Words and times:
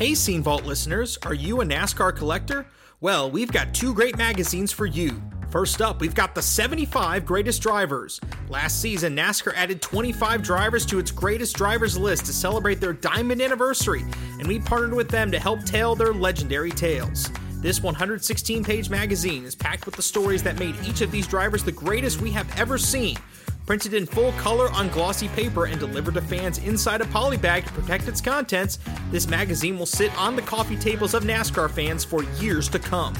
Hey, 0.00 0.14
Scene 0.14 0.42
Vault 0.42 0.64
listeners, 0.64 1.18
are 1.24 1.34
you 1.34 1.60
a 1.60 1.64
NASCAR 1.66 2.16
collector? 2.16 2.64
Well, 3.02 3.30
we've 3.30 3.52
got 3.52 3.74
two 3.74 3.92
great 3.92 4.16
magazines 4.16 4.72
for 4.72 4.86
you. 4.86 5.22
First 5.50 5.82
up, 5.82 6.00
we've 6.00 6.14
got 6.14 6.34
the 6.34 6.40
75 6.40 7.26
Greatest 7.26 7.60
Drivers. 7.60 8.18
Last 8.48 8.80
season, 8.80 9.14
NASCAR 9.14 9.52
added 9.56 9.82
25 9.82 10.42
drivers 10.42 10.86
to 10.86 10.98
its 10.98 11.10
greatest 11.10 11.54
drivers 11.54 11.98
list 11.98 12.24
to 12.24 12.32
celebrate 12.32 12.80
their 12.80 12.94
diamond 12.94 13.42
anniversary, 13.42 14.02
and 14.38 14.48
we 14.48 14.58
partnered 14.58 14.94
with 14.94 15.10
them 15.10 15.30
to 15.32 15.38
help 15.38 15.64
tell 15.64 15.94
their 15.94 16.14
legendary 16.14 16.70
tales. 16.70 17.30
This 17.56 17.82
116 17.82 18.64
page 18.64 18.88
magazine 18.88 19.44
is 19.44 19.54
packed 19.54 19.84
with 19.84 19.96
the 19.96 20.02
stories 20.02 20.42
that 20.44 20.58
made 20.58 20.76
each 20.82 21.02
of 21.02 21.10
these 21.10 21.26
drivers 21.26 21.62
the 21.62 21.72
greatest 21.72 22.22
we 22.22 22.30
have 22.30 22.50
ever 22.58 22.78
seen. 22.78 23.18
Printed 23.66 23.94
in 23.94 24.06
full 24.06 24.32
color 24.32 24.68
on 24.70 24.88
glossy 24.88 25.28
paper 25.28 25.66
and 25.66 25.78
delivered 25.78 26.14
to 26.14 26.20
fans 26.20 26.58
inside 26.58 27.00
a 27.00 27.04
polybag 27.04 27.66
to 27.66 27.72
protect 27.72 28.08
its 28.08 28.20
contents, 28.20 28.78
this 29.10 29.28
magazine 29.28 29.78
will 29.78 29.86
sit 29.86 30.16
on 30.18 30.34
the 30.34 30.42
coffee 30.42 30.76
tables 30.76 31.14
of 31.14 31.22
NASCAR 31.22 31.70
fans 31.70 32.04
for 32.04 32.24
years 32.40 32.68
to 32.68 32.78
come. 32.78 33.14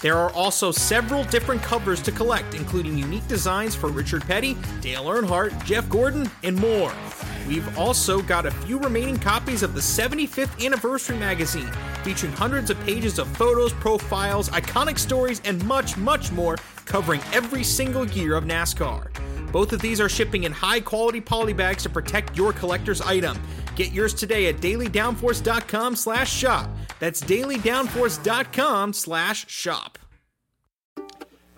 There 0.00 0.16
are 0.16 0.32
also 0.32 0.72
several 0.72 1.22
different 1.24 1.62
covers 1.62 2.02
to 2.02 2.10
collect, 2.10 2.54
including 2.54 2.98
unique 2.98 3.26
designs 3.28 3.76
for 3.76 3.88
Richard 3.88 4.22
Petty, 4.22 4.56
Dale 4.80 5.04
Earnhardt, 5.04 5.64
Jeff 5.64 5.88
Gordon, 5.88 6.28
and 6.42 6.56
more. 6.56 6.92
We've 7.46 7.78
also 7.78 8.20
got 8.20 8.44
a 8.44 8.50
few 8.50 8.80
remaining 8.80 9.18
copies 9.18 9.62
of 9.62 9.74
the 9.74 9.80
75th 9.80 10.64
Anniversary 10.64 11.18
magazine, 11.18 11.70
featuring 12.02 12.32
hundreds 12.32 12.70
of 12.70 12.80
pages 12.80 13.20
of 13.20 13.28
photos, 13.36 13.72
profiles, 13.74 14.48
iconic 14.48 14.98
stories, 14.98 15.40
and 15.44 15.64
much, 15.64 15.96
much 15.96 16.32
more, 16.32 16.56
covering 16.84 17.20
every 17.32 17.62
single 17.62 18.04
year 18.08 18.34
of 18.34 18.42
NASCAR. 18.42 19.06
Both 19.52 19.72
of 19.72 19.80
these 19.80 20.00
are 20.00 20.08
shipping 20.08 20.44
in 20.44 20.52
high 20.52 20.80
quality 20.80 21.20
polybags 21.20 21.82
to 21.82 21.90
protect 21.90 22.36
your 22.36 22.52
collector's 22.52 23.00
item. 23.00 23.40
Get 23.76 23.92
yours 23.92 24.14
today 24.14 24.46
at 24.46 24.56
dailydownforce.com 24.56 25.96
slash 25.96 26.32
shop. 26.32 26.70
That's 26.98 27.20
dailydownforce.com 27.20 28.92
slash 28.92 29.48
shop. 29.48 29.98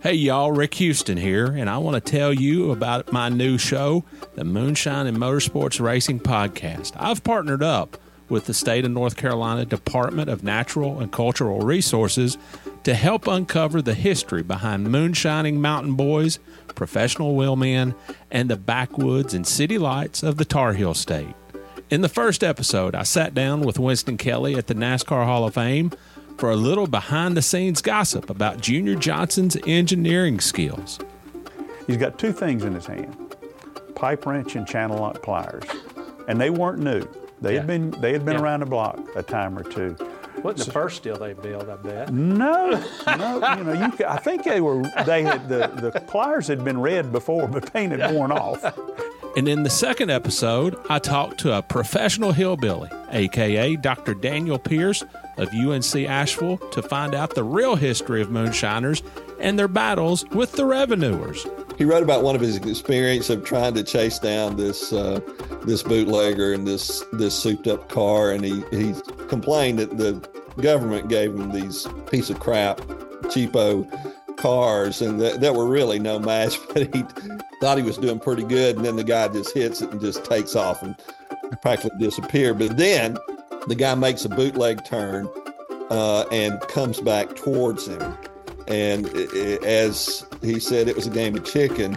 Hey 0.03 0.15
y'all, 0.15 0.53
Rick 0.53 0.75
Houston 0.75 1.17
here, 1.17 1.47
and 1.47 1.71
I 1.71 1.79
want 1.79 1.95
to 1.95 2.11
tell 2.13 2.31
you 2.31 2.73
about 2.73 3.11
my 3.11 3.31
new 3.31 3.57
show, 3.57 4.05
the 4.35 4.45
Moonshine 4.45 5.07
and 5.07 5.17
Motorsports 5.17 5.81
Racing 5.81 6.21
Podcast. 6.21 6.93
I've 6.97 7.25
partnered 7.25 7.63
up 7.63 7.97
with 8.29 8.45
the 8.45 8.53
state 8.53 8.85
of 8.85 8.91
North 8.91 9.17
Carolina 9.17 9.65
Department 9.65 10.29
of 10.29 10.43
Natural 10.45 11.01
and 11.01 11.11
Cultural 11.11 11.61
Resources 11.61 12.37
to 12.85 12.95
help 12.95 13.27
uncover 13.27 13.83
the 13.83 13.95
history 13.95 14.43
behind 14.43 14.91
moonshining 14.91 15.61
mountain 15.61 15.95
boys, 15.95 16.39
professional 16.75 17.35
wheelmen, 17.35 17.95
and 18.31 18.49
the 18.51 18.57
backwoods 18.57 19.35
and 19.35 19.47
city 19.47 19.79
lights 19.79 20.23
of 20.23 20.37
the 20.37 20.45
Tar 20.45 20.75
Heel 20.75 20.95
State. 20.95 21.35
In 21.91 22.01
the 22.01 22.09
first 22.09 22.43
episode, 22.45 22.95
I 22.95 23.03
sat 23.03 23.35
down 23.35 23.61
with 23.63 23.79
Winston 23.79 24.17
Kelly 24.17 24.55
at 24.57 24.67
the 24.67 24.75
NASCAR 24.75 25.25
Hall 25.25 25.47
of 25.47 25.55
Fame 25.55 25.93
for 26.39 26.51
a 26.51 26.57
little 26.57 26.87
behind 26.87 27.37
the 27.37 27.43
scenes 27.43 27.81
gossip 27.81 28.29
about 28.31 28.61
Junior 28.61 28.97
Johnson's 28.97 29.57
engineering 29.67 30.41
skills. 30.41 30.99
He's 31.87 31.97
got 31.99 32.19
two 32.19 32.33
things 32.33 32.65
in 32.65 32.75
his 32.75 32.87
hand 32.87 33.17
pipe 33.95 34.27
wrench 34.27 34.57
and 34.57 34.67
channel 34.67 34.99
lock 34.99 35.23
pliers. 35.23 35.63
And 36.27 36.41
they 36.41 36.51
weren't 36.51 36.81
new. 36.81 37.07
They 37.41 37.53
Yeah. 37.55 37.59
had 37.61 37.67
been 37.69 37.91
they 38.01 38.13
had 38.13 38.25
been 38.25 38.35
Yeah. 38.35 38.43
around 38.43 38.61
the 38.61 38.67
block 38.67 38.99
a 39.15 39.23
time 39.23 39.57
or 39.57 39.63
two. 39.63 39.97
Wasn't 40.43 40.67
the 40.67 40.73
first 40.73 41.03
deal 41.03 41.17
they 41.17 41.33
built, 41.33 41.69
I 41.69 41.77
bet. 41.77 42.13
No, 42.13 42.71
no, 43.07 43.57
you 43.57 43.65
know, 43.65 43.73
you, 43.73 44.07
I 44.07 44.19
think 44.19 44.45
they 44.45 44.61
were 44.61 44.83
they 45.07 45.23
had 45.23 45.49
the, 45.49 45.69
the 45.69 46.01
pliers 46.01 46.49
had 46.49 46.65
been 46.65 46.81
red 46.81 47.13
before, 47.13 47.49
but 47.49 47.73
paint 47.73 47.93
had 47.93 48.15
worn 48.15 48.33
off. 48.33 48.63
And 49.37 49.49
in 49.49 49.65
the 49.65 49.71
second 49.71 50.11
episode, 50.11 50.77
I 50.89 50.99
talked 51.01 51.39
to 51.41 51.57
a 51.57 51.63
professional 51.63 52.33
hillbilly, 52.33 52.89
aka 53.11 53.75
Dr. 53.77 54.15
Daniel 54.15 54.59
Pierce 54.59 55.03
of 55.37 55.53
UNC 55.53 55.97
Asheville, 55.97 56.59
to 56.59 56.83
find 56.83 57.15
out 57.15 57.35
the 57.35 57.43
real 57.43 57.75
history 57.77 58.21
of 58.23 58.31
moonshiners 58.31 59.03
and 59.41 59.59
their 59.59 59.69
battles 59.69 60.25
with 60.31 60.53
the 60.53 60.65
revenuers. 60.65 61.47
He 61.77 61.85
wrote 61.85 62.03
about 62.05 62.23
one 62.23 62.35
of 62.37 62.41
his 62.41 62.57
experience 62.59 63.31
of 63.31 63.45
trying 63.45 63.75
to 63.75 63.83
chase 63.83 64.19
down 64.19 64.57
this 64.57 64.93
uh, 64.93 65.21
this 65.65 65.83
bootlegger 65.83 66.53
in 66.53 66.65
this 66.65 67.03
this 67.13 67.35
souped 67.35 67.67
up 67.67 67.89
car, 67.89 68.31
and 68.31 68.45
he 68.45 68.63
he 68.71 68.95
complained 69.29 69.79
that 69.81 69.97
the 69.99 70.13
government 70.61 71.09
gave 71.09 71.35
him 71.35 71.51
these 71.51 71.87
piece 72.11 72.31
of 72.31 72.39
crap, 72.39 72.79
cheapo 73.25 73.85
cars, 74.37 75.01
and 75.03 75.21
that, 75.21 75.41
that 75.41 75.55
were 75.55 75.67
really 75.67 75.99
no 75.99 76.19
match. 76.19 76.59
But 76.75 76.95
he 76.95 77.05
thought 77.61 77.79
he 77.79 77.83
was 77.85 77.99
doing 77.99 78.21
pretty 78.21 78.45
good, 78.45 78.77
and 78.77 78.85
then 78.85 78.97
the 78.97 79.05
guy 79.05 79.27
just 79.29 79.53
hits 79.55 79.81
it 79.83 79.91
and 79.91 80.01
just 80.01 80.25
takes 80.25 80.55
off 80.55 80.83
and 80.83 80.95
practically 81.63 81.99
disappear. 81.99 82.53
But 82.55 82.77
then 82.77 83.17
the 83.69 83.75
guy 83.75 83.95
makes 83.95 84.25
a 84.25 84.29
bootleg 84.29 84.85
turn 84.85 85.29
uh, 85.91 86.25
and 86.31 86.61
comes 86.63 87.01
back 87.01 87.35
towards 87.37 87.87
him. 87.89 88.17
And 88.69 89.07
i- 89.15 89.29
i- 89.35 89.59
as 89.65 90.25
he 90.45 90.61
said, 90.61 90.89
it 90.89 90.97
was 90.97 91.07
a 91.07 91.11
game 91.11 91.37
of 91.37 91.45
chicken, 91.45 91.97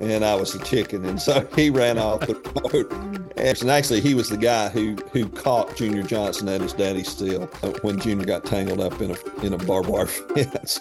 and 0.00 0.24
I 0.24 0.34
was 0.34 0.52
the 0.52 0.64
chicken. 0.64 1.04
And 1.04 1.20
so 1.20 1.46
he 1.54 1.70
ran 1.70 1.98
off 1.98 2.20
the 2.20 2.34
road. 2.72 2.92
And 3.36 3.70
actually, 3.70 4.00
he 4.00 4.14
was 4.14 4.30
the 4.30 4.36
guy 4.36 4.68
who, 4.68 4.96
who 5.12 5.28
caught 5.28 5.76
Junior 5.76 6.02
Johnson 6.02 6.48
at 6.48 6.60
his 6.60 6.72
daddy's 6.72 7.20
uh, 7.22 7.46
when 7.82 8.00
Junior 8.00 8.24
got 8.24 8.44
tangled 8.44 8.80
up 8.80 9.00
in 9.00 9.10
a, 9.10 9.44
in 9.44 9.52
a 9.52 9.58
barbed 9.58 9.88
wire 9.88 10.06
fence. 10.06 10.80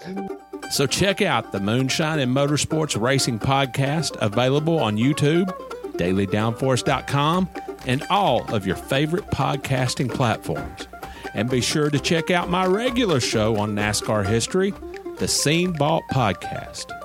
So 0.72 0.88
check 0.88 1.22
out 1.22 1.52
the 1.52 1.60
Moonshine 1.60 2.20
and 2.20 2.36
Motorsports 2.36 3.00
Racing 3.00 3.40
Podcast, 3.40 4.16
available 4.22 4.80
on 4.80 4.98
YouTube, 4.98 5.48
dailydownforce.com, 5.94 7.50
and 7.86 8.04
all 8.10 8.54
of 8.54 8.66
your 8.66 8.76
favorite 8.76 9.28
podcasting 9.28 10.12
platforms. 10.12 10.88
And 11.34 11.50
be 11.50 11.62
sure 11.62 11.90
to 11.90 12.00
check 12.00 12.32
out 12.32 12.50
my 12.50 12.66
regular 12.66 13.20
show 13.20 13.58
on 13.58 13.76
NASCAR 13.76 14.26
history, 14.26 14.74
the 15.18 15.28
Scene 15.28 15.74
Vault 15.78 16.04
Podcast. 16.12 17.05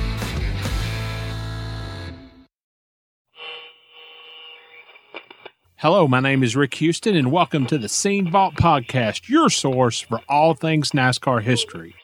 Hello, 5.81 6.07
my 6.07 6.19
name 6.19 6.43
is 6.43 6.55
Rick 6.55 6.75
Houston, 6.75 7.15
and 7.15 7.31
welcome 7.31 7.65
to 7.65 7.79
the 7.79 7.89
Scene 7.89 8.29
Vault 8.29 8.53
Podcast, 8.53 9.27
your 9.27 9.49
source 9.49 9.99
for 9.99 10.19
all 10.29 10.53
things 10.53 10.91
NASCAR 10.91 11.41
history. 11.41 11.95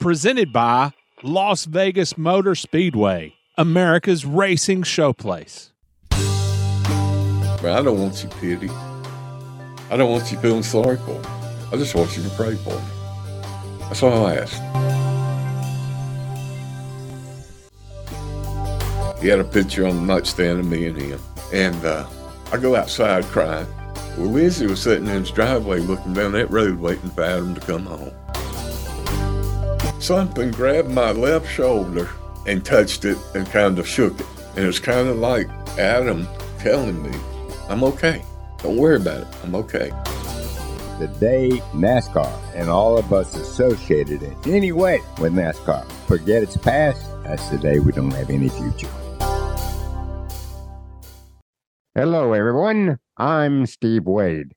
Presented 0.00 0.50
by 0.50 0.92
Las 1.22 1.66
Vegas 1.66 2.16
Motor 2.16 2.54
Speedway, 2.54 3.34
America's 3.58 4.24
racing 4.24 4.80
showplace. 4.84 5.72
But 6.08 7.72
I 7.72 7.82
don't 7.82 8.00
want 8.00 8.22
you 8.22 8.30
pity. 8.40 8.70
I 9.90 9.98
don't 9.98 10.10
want 10.10 10.32
you 10.32 10.38
feeling 10.38 10.62
sorry 10.62 10.96
for 10.96 11.10
me. 11.10 11.28
I 11.70 11.76
just 11.76 11.94
want 11.94 12.16
you 12.16 12.22
to 12.22 12.30
pray 12.30 12.54
for 12.54 12.70
me. 12.70 13.78
That's 13.80 14.02
all 14.02 14.24
I 14.24 14.36
ask. 14.36 14.56
He 19.20 19.28
had 19.28 19.38
a 19.38 19.44
picture 19.44 19.86
on 19.86 19.96
the 19.96 20.14
nightstand 20.14 20.60
of 20.60 20.66
me 20.66 20.86
and 20.86 20.96
him. 20.96 21.20
And 21.52 21.84
uh, 21.84 22.06
I 22.52 22.58
go 22.58 22.76
outside 22.76 23.24
crying. 23.24 23.66
Well, 24.18 24.28
Lizzie 24.28 24.66
was 24.66 24.82
sitting 24.82 25.06
in 25.06 25.20
his 25.20 25.30
driveway 25.30 25.80
looking 25.80 26.12
down 26.12 26.32
that 26.32 26.50
road 26.50 26.78
waiting 26.78 27.08
for 27.08 27.24
Adam 27.24 27.54
to 27.54 27.60
come 27.62 27.86
home. 27.86 28.12
Something 30.02 30.50
grabbed 30.50 30.90
my 30.90 31.12
left 31.12 31.50
shoulder 31.50 32.10
and 32.46 32.62
touched 32.62 33.06
it 33.06 33.16
and 33.34 33.46
kind 33.46 33.78
of 33.78 33.88
shook 33.88 34.20
it. 34.20 34.26
And 34.54 34.64
it 34.64 34.66
was 34.66 34.80
kind 34.80 35.08
of 35.08 35.16
like 35.16 35.48
Adam 35.78 36.28
telling 36.58 37.02
me, 37.02 37.18
I'm 37.70 37.82
okay. 37.84 38.22
Don't 38.58 38.76
worry 38.76 38.96
about 38.96 39.22
it. 39.22 39.28
I'm 39.42 39.54
okay. 39.54 39.88
The 40.98 41.08
day 41.18 41.48
NASCAR 41.72 42.38
and 42.54 42.68
all 42.68 42.98
of 42.98 43.14
us 43.14 43.34
associated 43.34 44.22
in 44.22 44.36
any 44.44 44.72
way 44.72 45.00
with 45.18 45.32
NASCAR 45.32 45.90
forget 46.06 46.42
its 46.42 46.58
past. 46.58 47.02
That's 47.22 47.48
the 47.48 47.56
day 47.56 47.78
we 47.78 47.92
don't 47.92 48.12
have 48.12 48.28
any 48.28 48.50
future. 48.50 48.90
Hello, 51.94 52.32
everyone. 52.32 52.98
I'm 53.18 53.66
Steve 53.66 54.06
Wade. 54.06 54.54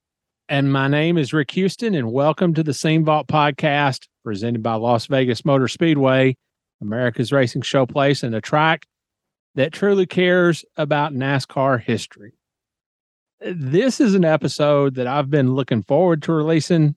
And 0.47 0.71
my 0.71 0.87
name 0.87 1.17
is 1.17 1.33
Rick 1.33 1.51
Houston, 1.51 1.93
and 1.93 2.13
welcome 2.13 2.53
to 2.53 2.63
the 2.63 2.73
Scene 2.73 3.03
Vault 3.03 3.27
podcast 3.27 4.07
presented 4.23 4.63
by 4.63 4.75
Las 4.75 5.07
Vegas 5.07 5.43
Motor 5.43 5.67
Speedway, 5.67 6.37
America's 6.81 7.33
racing 7.33 7.63
showplace, 7.63 8.23
and 8.23 8.33
a 8.33 8.39
track 8.39 8.85
that 9.55 9.73
truly 9.73 10.05
cares 10.05 10.63
about 10.77 11.11
NASCAR 11.11 11.81
history. 11.81 12.37
This 13.41 13.99
is 13.99 14.15
an 14.15 14.23
episode 14.23 14.95
that 14.95 15.05
I've 15.05 15.29
been 15.29 15.55
looking 15.55 15.83
forward 15.83 16.23
to 16.23 16.31
releasing, 16.31 16.95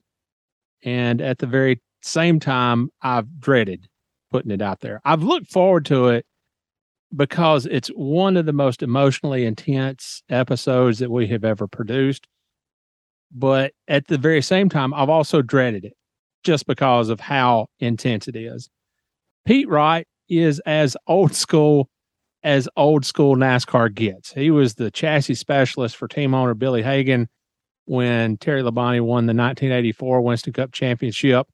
and 0.85 1.19
at 1.19 1.39
the 1.39 1.47
very 1.47 1.81
same 2.01 2.39
time, 2.39 2.91
I've 3.01 3.41
dreaded 3.41 3.89
putting 4.31 4.51
it 4.51 4.61
out 4.61 4.79
there. 4.79 5.01
I've 5.03 5.21
looked 5.21 5.51
forward 5.51 5.83
to 5.87 6.07
it 6.07 6.25
because 7.15 7.65
it's 7.65 7.89
one 7.89 8.37
of 8.37 8.45
the 8.45 8.53
most 8.53 8.83
emotionally 8.83 9.45
intense 9.45 10.21
episodes 10.29 10.99
that 10.99 11.09
we 11.09 11.27
have 11.27 11.43
ever 11.43 11.67
produced 11.67 12.27
but 13.31 13.73
at 13.87 14.07
the 14.07 14.17
very 14.17 14.41
same 14.41 14.69
time, 14.69 14.93
I've 14.93 15.09
also 15.09 15.41
dreaded 15.41 15.85
it 15.85 15.93
just 16.43 16.65
because 16.65 17.09
of 17.09 17.19
how 17.19 17.67
intense 17.79 18.27
it 18.27 18.35
is. 18.35 18.69
Pete 19.45 19.69
Wright 19.69 20.07
is 20.29 20.59
as 20.65 20.95
old 21.07 21.35
school 21.35 21.89
as 22.41 22.69
old 22.77 23.03
school 23.03 23.35
NASCAR 23.35 23.93
gets. 23.93 24.31
He 24.31 24.49
was 24.49 24.75
the 24.75 24.89
chassis 24.89 25.35
specialist 25.35 25.97
for 25.97 26.07
team 26.07 26.33
owner 26.33 26.53
Billy 26.53 26.81
Hagan 26.81 27.27
when 27.85 28.37
Terry 28.37 28.61
Labonte 28.61 29.01
won 29.01 29.25
the 29.25 29.33
1984 29.33 30.21
Winston 30.21 30.53
Cup 30.53 30.71
championship. 30.71 31.47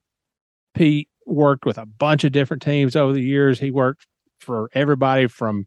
Pete 0.75 1.09
worked 1.25 1.65
with 1.65 1.79
a 1.79 1.87
bunch 1.87 2.23
of 2.23 2.31
different 2.31 2.61
teams 2.61 2.95
over 2.95 3.13
the 3.13 3.21
years. 3.21 3.59
He 3.59 3.71
worked 3.71 4.05
for 4.45 4.69
everybody 4.73 5.27
from 5.27 5.65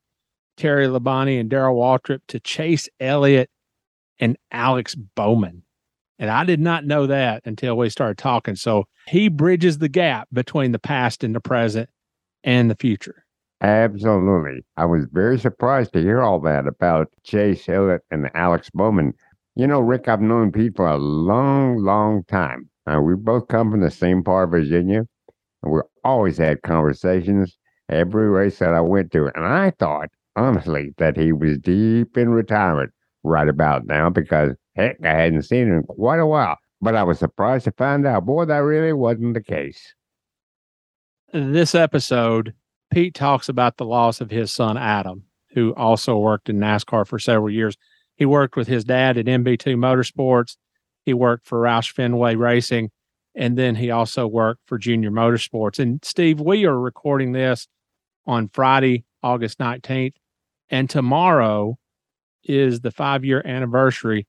Terry 0.57 0.87
Labonte 0.87 1.39
and 1.39 1.51
Darrell 1.51 1.77
Waltrip 1.77 2.21
to 2.29 2.41
Chase 2.41 2.89
Elliott 3.01 3.51
and 4.19 4.37
Alex 4.51 4.95
Bowman. 4.95 5.63
And 6.19 6.31
I 6.31 6.45
did 6.45 6.61
not 6.61 6.85
know 6.85 7.07
that 7.07 7.43
until 7.45 7.77
we 7.77 7.91
started 7.91 8.19
talking. 8.19 8.57
So 8.57 8.85
he 9.07 9.29
bridges 9.29 9.79
the 9.79 9.89
gap 9.89 10.29
between 10.33 10.73
the 10.73 10.79
past 10.79 11.23
and 11.23 11.35
the 11.35 11.41
present 11.41 11.89
and 12.43 12.71
the 12.71 12.75
future. 12.75 13.25
Absolutely. 13.61 14.65
I 14.77 14.85
was 14.85 15.07
very 15.13 15.39
surprised 15.39 15.93
to 15.93 16.01
hear 16.01 16.23
all 16.23 16.41
that 16.41 16.67
about 16.67 17.09
Chase 17.25 17.69
Elliott 17.69 18.03
and 18.11 18.31
Alex 18.35 18.71
Bowman. 18.73 19.15
You 19.57 19.67
know, 19.67 19.81
Rick, 19.81 20.09
I've 20.09 20.21
known 20.21 20.53
Pete 20.53 20.77
for 20.77 20.87
a 20.87 20.97
long, 20.97 21.79
long 21.79 22.25
time. 22.25 22.69
Uh, 22.87 23.01
we 23.01 23.15
both 23.17 23.49
come 23.49 23.71
from 23.71 23.81
the 23.81 23.91
same 23.91 24.23
part 24.23 24.45
of 24.45 24.51
Virginia, 24.53 25.03
and 25.63 25.73
we 25.73 25.81
always 26.05 26.39
had 26.39 26.63
conversations 26.63 27.59
every 27.88 28.29
race 28.29 28.58
that 28.58 28.75
I 28.75 28.81
went 28.81 29.12
to. 29.12 29.26
And 29.35 29.44
I 29.44 29.70
thought, 29.70 30.08
honestly, 30.37 30.94
that 30.99 31.17
he 31.17 31.32
was 31.32 31.58
deep 31.58 32.17
in 32.17 32.31
retirement 32.31 32.93
right 33.25 33.49
about 33.49 33.87
now 33.87 34.11
because 34.11 34.55
Heck, 34.79 35.05
I 35.05 35.08
hadn't 35.08 35.43
seen 35.43 35.67
him 35.67 35.79
in 35.79 35.82
quite 35.82 36.20
a 36.20 36.26
while, 36.26 36.56
but 36.81 36.94
I 36.94 37.02
was 37.02 37.19
surprised 37.19 37.64
to 37.64 37.73
find 37.73 38.06
out, 38.06 38.25
boy, 38.25 38.44
that 38.44 38.58
really 38.58 38.93
wasn't 38.93 39.35
the 39.35 39.43
case. 39.43 39.93
This 41.32 41.75
episode, 41.75 42.55
Pete 42.93 43.12
talks 43.12 43.49
about 43.49 43.76
the 43.76 43.85
loss 43.85 44.20
of 44.20 44.31
his 44.31 44.52
son, 44.52 44.76
Adam, 44.76 45.25
who 45.50 45.75
also 45.75 46.17
worked 46.17 46.49
in 46.49 46.61
NASCAR 46.61 47.08
for 47.08 47.19
several 47.19 47.50
years. 47.50 47.76
He 48.14 48.25
worked 48.25 48.56
with 48.56 48.69
his 48.69 48.85
dad 48.85 49.19
at 49.19 49.26
MB2 49.26 49.75
Motorsports. 49.75 50.56
He 51.05 51.12
worked 51.12 51.44
for 51.44 51.61
Roush 51.61 51.93
Fenway 51.93 52.37
Racing, 52.37 52.93
and 53.35 53.58
then 53.58 53.75
he 53.75 53.90
also 53.90 54.29
worked 54.29 54.61
for 54.67 54.79
Junior 54.79 55.11
Motorsports. 55.11 55.81
And 55.81 56.05
Steve, 56.05 56.40
we 56.40 56.64
are 56.67 56.79
recording 56.79 57.32
this 57.32 57.67
on 58.29 58.49
Friday, 58.53 59.05
August 59.23 59.59
19th, 59.59 60.15
and 60.71 60.89
tomorrow 60.89 61.79
is 62.45 62.81
the 62.81 62.91
five 62.91 63.25
year 63.25 63.43
anniversary 63.45 64.29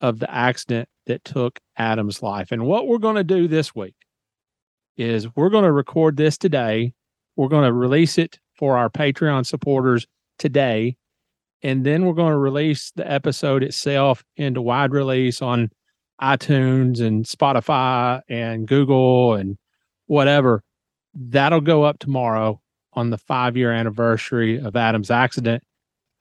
of 0.00 0.18
the 0.18 0.30
accident 0.30 0.88
that 1.06 1.24
took 1.24 1.58
Adam's 1.78 2.22
life. 2.22 2.52
And 2.52 2.66
what 2.66 2.88
we're 2.88 2.98
going 2.98 3.16
to 3.16 3.24
do 3.24 3.48
this 3.48 3.74
week 3.74 3.94
is 4.96 5.34
we're 5.36 5.48
going 5.48 5.64
to 5.64 5.72
record 5.72 6.16
this 6.16 6.36
today. 6.36 6.92
We're 7.36 7.48
going 7.48 7.64
to 7.64 7.72
release 7.72 8.18
it 8.18 8.38
for 8.56 8.76
our 8.76 8.90
Patreon 8.90 9.46
supporters 9.46 10.06
today. 10.38 10.96
And 11.62 11.86
then 11.86 12.04
we're 12.04 12.14
going 12.14 12.32
to 12.32 12.38
release 12.38 12.92
the 12.96 13.10
episode 13.10 13.62
itself 13.62 14.24
into 14.36 14.60
wide 14.60 14.92
release 14.92 15.40
on 15.40 15.70
iTunes 16.20 17.00
and 17.00 17.24
Spotify 17.24 18.20
and 18.28 18.66
Google 18.66 19.34
and 19.34 19.56
whatever. 20.06 20.62
That'll 21.14 21.60
go 21.60 21.84
up 21.84 21.98
tomorrow 21.98 22.60
on 22.96 23.10
the 23.10 23.18
five 23.18 23.56
year 23.56 23.70
anniversary 23.70 24.58
of 24.58 24.74
Adam's 24.74 25.10
accident. 25.10 25.62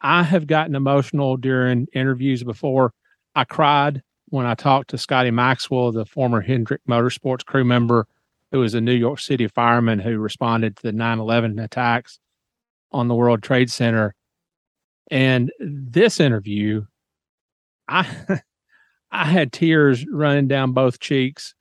I 0.02 0.24
have 0.24 0.46
gotten 0.46 0.76
emotional 0.76 1.38
during 1.38 1.88
interviews 1.94 2.44
before 2.44 2.92
I 3.34 3.46
cried 3.46 4.04
when 4.30 4.46
I 4.46 4.54
talked 4.54 4.90
to 4.90 4.98
Scotty 4.98 5.32
Maxwell, 5.32 5.92
the 5.92 6.06
former 6.06 6.42
Hendrick 6.42 6.82
Motorsports 6.88 7.46
crew 7.46 7.64
member, 7.64 8.06
who 8.52 8.60
was 8.60 8.74
a 8.74 8.82
New 8.82 8.94
York 8.94 9.20
City 9.20 9.48
fireman 9.48 10.00
who 10.00 10.18
responded 10.18 10.76
to 10.78 10.84
the 10.84 10.92
9 10.92 11.20
11 11.20 11.60
attacks 11.60 12.20
on 12.92 13.08
the 13.08 13.16
World 13.16 13.42
Trade 13.42 13.72
Center. 13.72 14.14
And 15.10 15.52
this 15.60 16.20
interview, 16.20 16.86
I 17.88 18.08
I 19.12 19.26
had 19.26 19.54
tears 19.54 20.06
running 20.08 20.48
down 20.48 20.74
both 20.74 21.00
cheeks. 21.00 21.56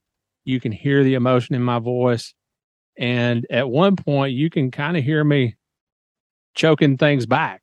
You 0.45 0.61
can 0.61 0.73
hear 0.73 1.05
the 1.05 1.15
emotion 1.15 1.55
in 1.55 1.63
my 1.63 1.79
voice. 1.79 2.35
And 2.97 3.47
at 3.51 3.69
one 3.69 3.97
point, 3.97 4.35
you 4.35 4.51
can 4.51 4.71
kind 4.71 4.97
of 4.97 5.05
hear 5.05 5.25
me 5.25 5.57
choking 6.55 6.97
things 6.97 7.27
back. 7.27 7.63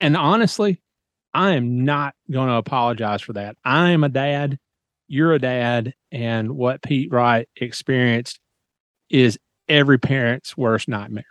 And 0.00 0.16
honestly, 0.16 0.80
I 1.32 1.52
am 1.52 1.84
not 1.84 2.14
going 2.30 2.48
to 2.48 2.54
apologize 2.54 3.22
for 3.22 3.32
that. 3.34 3.56
I 3.64 3.90
am 3.90 4.04
a 4.04 4.08
dad. 4.08 4.58
You're 5.08 5.32
a 5.32 5.38
dad. 5.38 5.94
And 6.10 6.52
what 6.52 6.82
Pete 6.82 7.12
Wright 7.12 7.48
experienced 7.56 8.40
is 9.10 9.38
every 9.68 9.98
parent's 9.98 10.56
worst 10.56 10.88
nightmare. 10.88 11.24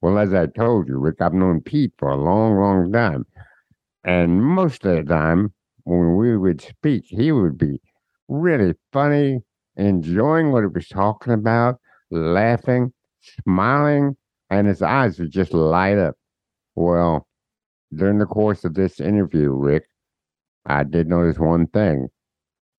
Well, 0.00 0.18
as 0.18 0.32
I 0.34 0.46
told 0.46 0.88
you, 0.88 0.98
Rick, 0.98 1.20
I've 1.20 1.34
known 1.34 1.60
Pete 1.60 1.92
for 1.98 2.08
a 2.08 2.16
long, 2.16 2.56
long 2.58 2.92
time. 2.92 3.26
And 4.04 4.42
most 4.42 4.84
of 4.84 4.96
the 4.96 5.02
time, 5.02 5.52
when 5.84 6.16
we 6.16 6.36
would 6.36 6.60
speak, 6.60 7.04
he 7.06 7.32
would 7.32 7.58
be 7.58 7.80
really 8.28 8.74
funny, 8.92 9.40
enjoying 9.76 10.52
what 10.52 10.60
he 10.62 10.66
was 10.66 10.88
talking 10.88 11.32
about, 11.32 11.80
laughing, 12.10 12.92
smiling, 13.44 14.16
and 14.50 14.66
his 14.66 14.82
eyes 14.82 15.18
would 15.18 15.30
just 15.30 15.52
light 15.52 15.98
up. 15.98 16.14
Well, 16.74 17.26
during 17.94 18.18
the 18.18 18.26
course 18.26 18.64
of 18.64 18.74
this 18.74 19.00
interview, 19.00 19.50
Rick, 19.50 19.84
I 20.66 20.84
did 20.84 21.08
notice 21.08 21.38
one 21.38 21.66
thing. 21.68 22.08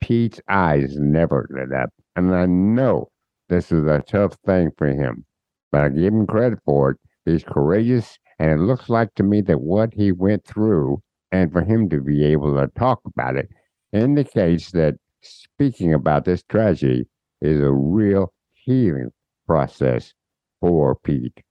Pete's 0.02 0.40
eyes 0.48 0.96
never 0.98 1.48
lit 1.50 1.74
up. 1.74 1.90
And 2.16 2.34
I 2.34 2.46
know 2.46 3.10
this 3.50 3.72
is 3.72 3.86
a 3.86 4.04
tough 4.08 4.38
thing 4.46 4.72
for 4.78 4.88
him, 4.88 5.26
but 5.72 5.82
I 5.82 5.90
give 5.90 6.14
him 6.14 6.28
credit 6.28 6.60
for 6.66 6.92
it. 6.92 6.98
He's 7.26 7.44
courageous, 7.44 8.18
and 8.40 8.52
it 8.52 8.64
looks 8.64 8.90
like 8.90 9.14
to 9.16 9.24
me 9.24 9.42
that 9.42 9.62
what 9.62 9.94
he 9.94 10.12
went 10.12 10.46
through, 10.46 11.02
and 11.32 11.52
for 11.52 11.62
him 11.62 11.90
to 11.90 12.00
be 12.00 12.24
able 12.26 12.56
to 12.56 12.68
talk 12.78 13.02
about 13.06 13.36
it, 13.36 13.50
indicates 13.92 14.72
that 14.72 14.96
speaking 15.22 15.94
about 15.94 16.26
this 16.26 16.44
tragedy 16.44 17.06
is 17.42 17.60
a 17.60 17.72
real 17.72 18.34
healing 18.54 19.12
process 19.48 20.14
for 20.62 20.96
Pete 20.96 21.42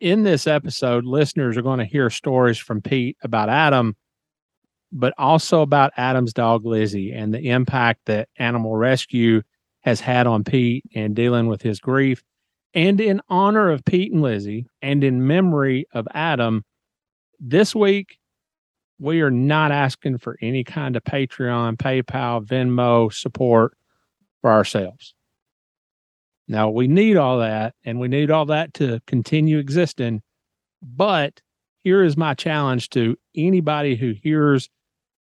in 0.00 0.22
this 0.22 0.46
episode, 0.46 1.04
listeners 1.04 1.56
are 1.56 1.62
going 1.62 1.78
to 1.78 1.84
hear 1.84 2.10
stories 2.10 2.58
from 2.58 2.80
Pete 2.80 3.16
about 3.22 3.50
Adam, 3.50 3.94
but 4.90 5.12
also 5.18 5.60
about 5.60 5.92
Adam's 5.96 6.32
dog, 6.32 6.64
Lizzie, 6.64 7.12
and 7.12 7.32
the 7.32 7.50
impact 7.50 8.00
that 8.06 8.28
animal 8.38 8.76
rescue 8.76 9.42
has 9.82 10.00
had 10.00 10.26
on 10.26 10.42
Pete 10.42 10.84
and 10.94 11.14
dealing 11.14 11.46
with 11.46 11.62
his 11.62 11.80
grief. 11.80 12.22
And 12.74 13.00
in 13.00 13.20
honor 13.28 13.70
of 13.70 13.84
Pete 13.84 14.12
and 14.12 14.22
Lizzie 14.22 14.66
and 14.80 15.04
in 15.04 15.26
memory 15.26 15.86
of 15.92 16.08
Adam, 16.14 16.64
this 17.38 17.74
week, 17.74 18.18
we 18.98 19.20
are 19.22 19.30
not 19.30 19.72
asking 19.72 20.18
for 20.18 20.36
any 20.42 20.62
kind 20.62 20.96
of 20.96 21.04
Patreon, 21.04 21.76
PayPal, 21.76 22.44
Venmo 22.44 23.12
support 23.12 23.76
for 24.40 24.50
ourselves. 24.50 25.14
Now 26.50 26.68
we 26.68 26.88
need 26.88 27.16
all 27.16 27.38
that 27.38 27.76
and 27.84 28.00
we 28.00 28.08
need 28.08 28.28
all 28.28 28.44
that 28.46 28.74
to 28.74 28.98
continue 29.06 29.58
existing. 29.58 30.20
But 30.82 31.40
here 31.84 32.02
is 32.02 32.16
my 32.16 32.34
challenge 32.34 32.88
to 32.90 33.16
anybody 33.36 33.94
who 33.94 34.14
hears 34.20 34.68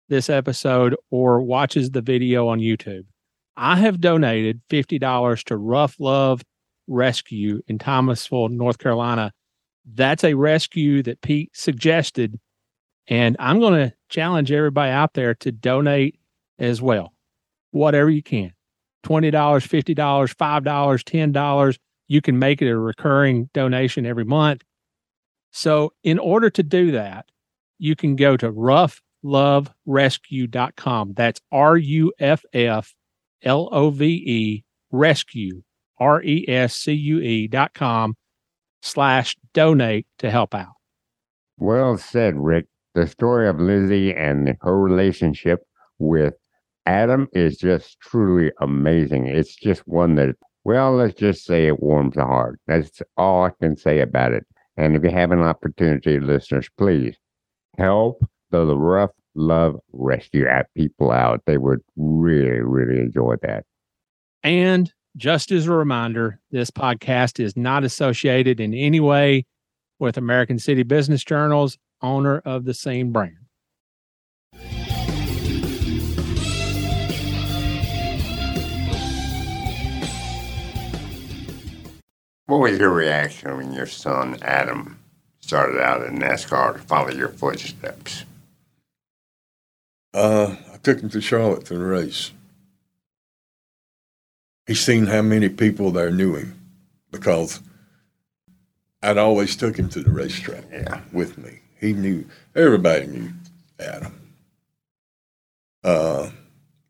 this 0.07 0.29
episode 0.29 0.95
or 1.09 1.41
watches 1.41 1.89
the 1.89 2.03
video 2.03 2.47
on 2.47 2.59
YouTube. 2.59 3.05
I 3.57 3.77
have 3.77 3.99
donated 3.99 4.61
$50 4.69 5.43
to 5.45 5.57
Ruff 5.57 5.95
Love 5.97 6.43
Rescue 6.87 7.63
in 7.67 7.79
Thomasville, 7.79 8.49
North 8.49 8.77
Carolina. 8.77 9.31
That's 9.83 10.23
a 10.23 10.35
rescue 10.35 11.01
that 11.01 11.21
Pete 11.21 11.49
suggested. 11.55 12.39
And 13.07 13.35
I'm 13.39 13.59
going 13.59 13.89
to 13.89 13.95
challenge 14.09 14.51
everybody 14.51 14.91
out 14.91 15.15
there 15.15 15.33
to 15.33 15.51
donate 15.51 16.19
as 16.59 16.83
well, 16.83 17.13
whatever 17.71 18.11
you 18.11 18.21
can. 18.21 18.51
$20, 19.05 19.31
$50, 19.31 19.95
$5, 19.95 20.63
$10. 20.63 21.77
You 22.07 22.21
can 22.21 22.39
make 22.39 22.61
it 22.61 22.69
a 22.69 22.77
recurring 22.77 23.49
donation 23.53 24.05
every 24.05 24.25
month. 24.25 24.61
So, 25.51 25.93
in 26.03 26.19
order 26.19 26.49
to 26.49 26.63
do 26.63 26.91
that, 26.91 27.25
you 27.77 27.95
can 27.95 28.15
go 28.15 28.37
to 28.37 28.51
ruffloverescue.com. 28.51 31.13
That's 31.13 31.41
R 31.51 31.77
U 31.77 32.13
F 32.19 32.43
F 32.53 32.95
L 33.43 33.69
O 33.71 33.89
V 33.89 34.05
E 34.05 34.63
rescue, 34.91 35.63
R 35.99 36.21
E 36.23 36.45
S 36.47 36.75
C 36.75 36.93
U 36.93 37.19
E 37.19 37.47
dot 37.47 37.73
com 37.73 38.15
slash 38.81 39.35
donate 39.53 40.07
to 40.19 40.29
help 40.29 40.53
out. 40.53 40.73
Well 41.57 41.97
said, 41.97 42.35
Rick. 42.37 42.67
The 42.93 43.07
story 43.07 43.49
of 43.49 43.59
Lizzie 43.59 44.13
and 44.13 44.55
her 44.61 44.79
relationship 44.79 45.63
with 45.99 46.35
Adam 46.85 47.27
is 47.33 47.57
just 47.57 47.99
truly 47.99 48.51
amazing. 48.61 49.27
It's 49.27 49.55
just 49.55 49.87
one 49.87 50.15
that, 50.15 50.35
well, 50.63 50.95
let's 50.95 51.15
just 51.15 51.45
say 51.45 51.67
it 51.67 51.81
warms 51.81 52.15
the 52.15 52.25
heart. 52.25 52.59
That's 52.67 53.01
all 53.17 53.45
I 53.45 53.51
can 53.59 53.75
say 53.75 54.01
about 54.01 54.33
it. 54.33 54.45
And 54.77 54.95
if 54.95 55.03
you 55.03 55.09
have 55.09 55.31
an 55.31 55.41
opportunity, 55.41 56.19
listeners, 56.19 56.69
please 56.77 57.17
help 57.77 58.23
the 58.51 58.65
Ruff 58.77 59.11
Love 59.35 59.75
Rescue 59.91 60.47
people 60.75 61.11
out. 61.11 61.41
They 61.45 61.57
would 61.57 61.81
really, 61.95 62.61
really 62.61 62.99
enjoy 62.99 63.35
that. 63.41 63.65
And 64.43 64.93
just 65.17 65.51
as 65.51 65.67
a 65.67 65.71
reminder, 65.71 66.39
this 66.51 66.71
podcast 66.71 67.39
is 67.39 67.55
not 67.57 67.83
associated 67.83 68.59
in 68.59 68.73
any 68.73 68.99
way 68.99 69.45
with 69.99 70.17
American 70.17 70.59
City 70.59 70.83
Business 70.83 71.23
Journal's 71.23 71.77
owner 72.01 72.39
of 72.39 72.65
the 72.65 72.73
Scene 72.73 73.11
brand. 73.11 73.37
What 82.47 82.59
was 82.59 82.77
your 82.77 82.91
reaction 82.91 83.57
when 83.57 83.73
your 83.73 83.87
son 83.87 84.37
Adam 84.41 84.99
started 85.39 85.81
out 85.81 86.05
in 86.05 86.19
NASCAR 86.19 86.73
to 86.73 86.79
follow 86.79 87.09
your 87.11 87.29
footsteps? 87.29 88.23
Uh, 90.13 90.55
I 90.73 90.77
took 90.77 90.99
him 90.99 91.09
to 91.09 91.21
Charlotte 91.21 91.65
to 91.65 91.77
the 91.77 91.83
race. 91.83 92.31
He 94.67 94.75
seen 94.75 95.07
how 95.07 95.21
many 95.21 95.49
people 95.49 95.91
there 95.91 96.11
knew 96.11 96.35
him 96.35 96.57
because 97.11 97.61
I'd 99.01 99.17
always 99.17 99.55
took 99.55 99.77
him 99.77 99.89
to 99.89 100.01
the 100.01 100.09
racetrack 100.11 100.63
Yeah. 100.71 101.01
with 101.11 101.37
me. 101.37 101.59
He 101.79 101.93
knew 101.93 102.25
everybody 102.55 103.07
knew 103.07 103.29
Adam. 103.79 104.13
Uh, 105.83 106.31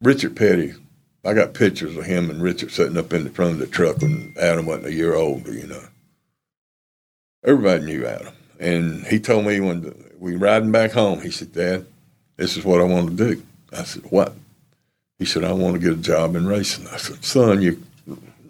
Richard 0.01 0.35
Petty, 0.35 0.73
I 1.25 1.33
got 1.33 1.53
pictures 1.53 1.97
of 1.97 2.05
him 2.05 2.29
and 2.29 2.41
Richard 2.41 2.71
sitting 2.71 2.97
up 2.97 3.11
in 3.13 3.23
the 3.23 3.29
front 3.29 3.53
of 3.53 3.59
the 3.59 3.67
truck 3.67 4.01
when 4.01 4.33
Adam 4.39 4.65
wasn't 4.65 4.87
a 4.87 4.93
year 4.93 5.15
older, 5.15 5.53
you 5.53 5.67
know. 5.67 5.83
Everybody 7.43 7.85
knew 7.85 8.05
Adam. 8.05 8.33
And 8.59 9.05
he 9.07 9.19
told 9.19 9.45
me 9.45 9.59
when 9.59 9.93
we 10.19 10.33
were 10.33 10.39
riding 10.39 10.71
back 10.71 10.91
home, 10.91 11.21
he 11.21 11.31
said, 11.31 11.53
Dad, 11.53 11.85
this 12.37 12.57
is 12.57 12.63
what 12.63 12.81
I 12.81 12.83
want 12.83 13.09
to 13.09 13.15
do. 13.15 13.43
I 13.73 13.83
said, 13.83 14.03
What? 14.09 14.33
He 15.17 15.25
said, 15.25 15.43
I 15.43 15.53
want 15.53 15.75
to 15.75 15.79
get 15.79 15.93
a 15.93 16.01
job 16.01 16.35
in 16.35 16.45
racing. 16.45 16.87
I 16.87 16.97
said, 16.97 17.23
Son, 17.23 17.61
you 17.61 17.81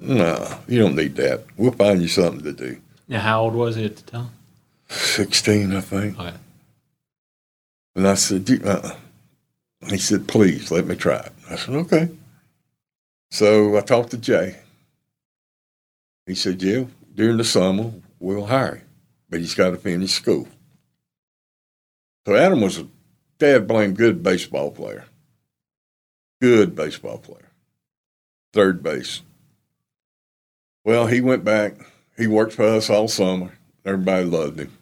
no, 0.02 0.60
you 0.68 0.80
don't 0.80 0.96
need 0.96 1.16
that. 1.16 1.46
We'll 1.58 1.72
find 1.72 2.02
you 2.02 2.08
something 2.08 2.44
to 2.44 2.52
do. 2.52 2.78
Now, 3.08 3.22
how 3.22 3.42
old 3.42 3.56
was 3.56 3.76
he 3.76 3.86
at 3.86 3.96
the 3.96 4.04
time? 4.04 4.30
16, 4.90 5.76
I 5.76 5.82
think. 5.82 6.20
Okay. 6.20 6.34
And 7.96 8.08
I 8.08 8.14
said, 8.14 8.48
uh-uh. 8.64 8.96
He 9.90 9.98
said, 9.98 10.28
please 10.28 10.70
let 10.72 10.86
me 10.86 10.96
try 10.96 11.18
it. 11.18 11.32
I 11.50 11.56
said, 11.56 11.76
okay. 11.76 12.10
So 13.36 13.76
I 13.76 13.82
talked 13.82 14.12
to 14.12 14.18
Jay. 14.18 14.56
He 16.26 16.36
said, 16.36 16.64
yeah, 16.64 16.86
during 17.14 17.36
the 17.36 17.44
summer, 17.44 17.92
we'll 18.18 18.46
hire 18.46 18.76
him, 18.76 18.88
but 19.30 19.42
he's 19.42 19.54
got 19.54 19.72
to 19.72 19.76
finish 19.76 20.14
school. 20.14 20.48
So 22.26 22.34
Adam 22.38 22.62
was 22.62 22.78
a 22.78 22.88
dad 23.38 23.68
blame 23.68 23.94
good 23.94 24.24
baseball 24.24 24.72
player. 24.72 25.04
Good 26.40 26.78
baseball 26.78 27.18
player. 27.18 27.50
Third 28.54 28.82
base. 28.82 29.22
Well, 30.86 31.08
he 31.08 31.20
went 31.20 31.44
back. 31.44 31.74
He 32.16 32.28
worked 32.28 32.54
for 32.54 32.64
us 32.64 32.90
all 32.90 33.10
summer. 33.10 33.58
Everybody 33.84 34.24
loved 34.24 34.62
him. 34.62 34.78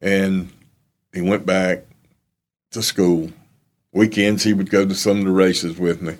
And 0.00 0.52
he 1.12 1.22
went 1.22 1.44
back 1.44 1.86
to 2.70 2.84
school. 2.84 3.32
Weekends 3.92 4.44
he 4.44 4.52
would 4.52 4.70
go 4.70 4.86
to 4.86 4.94
some 4.94 5.18
of 5.18 5.24
the 5.24 5.32
races 5.32 5.76
with 5.76 6.02
me, 6.02 6.18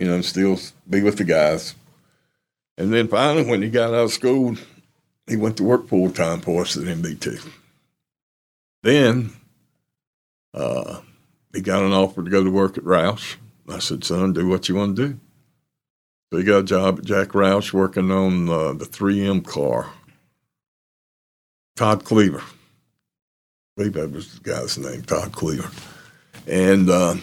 you 0.00 0.06
know, 0.06 0.22
still 0.22 0.58
be 0.88 1.02
with 1.02 1.18
the 1.18 1.24
guys. 1.24 1.74
And 2.78 2.90
then 2.90 3.06
finally, 3.06 3.44
when 3.44 3.60
he 3.60 3.68
got 3.68 3.90
out 3.92 4.04
of 4.04 4.12
school, 4.12 4.56
he 5.26 5.36
went 5.36 5.58
to 5.58 5.62
work 5.62 5.88
full 5.88 6.10
time 6.10 6.40
for 6.40 6.62
us 6.62 6.74
at 6.78 6.84
MB2. 6.84 7.46
Then 8.82 9.34
uh, 10.54 11.02
he 11.52 11.60
got 11.60 11.82
an 11.82 11.92
offer 11.92 12.24
to 12.24 12.30
go 12.30 12.42
to 12.42 12.50
work 12.50 12.78
at 12.78 12.84
Roush. 12.84 13.36
I 13.68 13.78
said, 13.78 14.02
son, 14.02 14.32
do 14.32 14.48
what 14.48 14.70
you 14.70 14.74
want 14.74 14.96
to 14.96 15.08
do. 15.08 15.20
So 16.32 16.38
he 16.38 16.44
got 16.44 16.60
a 16.60 16.64
job 16.64 17.00
at 17.00 17.04
Jack 17.04 17.28
Roush 17.28 17.74
working 17.74 18.10
on 18.10 18.48
uh, 18.48 18.72
the 18.72 18.86
3M 18.86 19.44
car. 19.44 19.92
Todd 21.76 22.04
Cleaver. 22.04 22.40
I 22.40 22.42
believe 23.76 23.92
that 23.92 24.12
was 24.12 24.38
the 24.38 24.50
guy's 24.50 24.78
name, 24.78 25.02
Todd 25.02 25.32
Cleaver. 25.32 25.70
And 26.46 26.88
uh, 26.88 27.16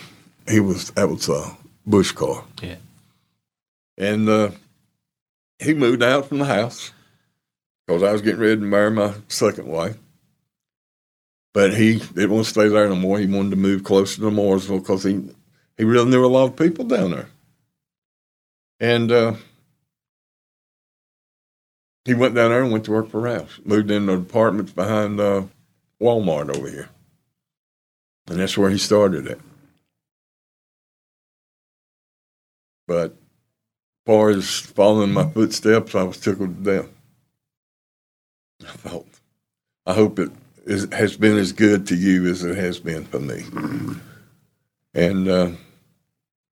he 0.48 0.60
was, 0.60 0.92
that 0.92 1.10
was 1.10 1.28
a 1.28 1.58
Busch 1.88 2.12
car. 2.12 2.44
Yeah. 2.62 2.76
And 3.98 4.28
uh, 4.28 4.52
he 5.58 5.74
moved 5.74 6.04
out 6.04 6.28
from 6.28 6.40
the 6.40 6.46
house 6.46 6.92
because 7.88 8.04
I 8.04 8.12
was 8.12 8.22
getting 8.22 8.42
ready 8.42 8.58
to 8.58 8.62
marry 8.62 8.92
my 8.92 9.14
second 9.30 9.68
wife. 9.68 9.98
But 11.54 11.74
he 11.74 12.00
didn't 12.00 12.30
want 12.30 12.46
to 12.46 12.52
stay 12.52 12.68
there 12.68 12.88
no 12.90 12.96
more. 12.96 13.18
He 13.18 13.26
wanted 13.26 13.52
to 13.52 13.56
move 13.56 13.84
closer 13.84 14.22
to 14.22 14.30
Mooresville 14.30 14.82
because 14.82 15.04
he, 15.04 15.24
he 15.78 15.86
really 15.86 16.10
knew 16.12 16.24
a 16.24 16.28
lot 16.28 16.46
of 16.46 16.56
people 16.56 16.86
down 16.86 17.12
there. 17.12 17.30
And 18.80 19.12
uh, 19.12 19.34
he 22.06 22.14
went 22.14 22.36
down 22.36 22.52
there 22.52 22.62
and 22.62 22.72
went 22.72 22.86
to 22.86 22.92
work 22.92 23.10
for 23.10 23.22
Roush. 23.22 23.66
Moved 23.66 23.90
in 23.90 24.06
the 24.06 24.18
apartments 24.18 24.74
behind 24.74 25.20
uh, 25.20 25.44
Walmart 26.00 26.56
over 26.56 26.70
here. 26.70 26.90
And 28.28 28.40
that's 28.40 28.58
where 28.58 28.70
he 28.70 28.78
started 28.78 29.28
at. 29.28 29.40
But 32.88 33.12
as 33.12 33.16
far 34.06 34.30
as 34.30 34.60
following 34.60 35.14
my 35.14 35.30
footsteps, 35.30 35.94
I 35.94 36.04
was 36.04 36.18
tickled 36.20 36.64
to 36.64 36.72
death. 36.78 36.90
I 38.62 38.72
thought, 38.72 39.08
I 39.86 39.94
hope 39.94 40.18
it 40.20 40.32
is, 40.66 40.88
has 40.94 41.18
been 41.18 41.38
as 41.38 41.52
good 41.52 41.86
to 41.88 41.96
you 41.96 42.26
as 42.28 42.44
it 42.44 42.58
has 42.58 42.80
been 42.80 43.06
for 43.06 43.20
me. 43.20 43.44
And, 44.94 45.28
uh, 45.28 45.52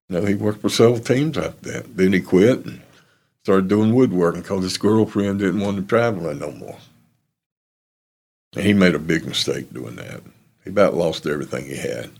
you 0.08 0.20
know, 0.20 0.24
he 0.24 0.34
worked 0.34 0.60
for 0.60 0.68
several 0.68 1.00
teams 1.00 1.36
after 1.36 1.72
that. 1.72 1.96
Then 1.96 2.12
he 2.12 2.20
quit 2.20 2.64
and 2.64 2.80
started 3.42 3.68
doing 3.68 3.94
woodworking 3.94 4.42
because 4.42 4.62
his 4.62 4.78
girlfriend 4.78 5.40
didn't 5.40 5.60
want 5.60 5.78
him 5.78 5.86
traveling 5.86 6.38
no 6.38 6.52
more. 6.52 6.78
And 8.54 8.64
he 8.64 8.72
made 8.72 8.94
a 8.94 9.00
big 9.00 9.26
mistake 9.26 9.72
doing 9.72 9.96
that. 9.96 10.20
He 10.64 10.70
about 10.70 10.94
lost 10.94 11.26
everything 11.26 11.66
he 11.66 11.76
had. 11.76 12.10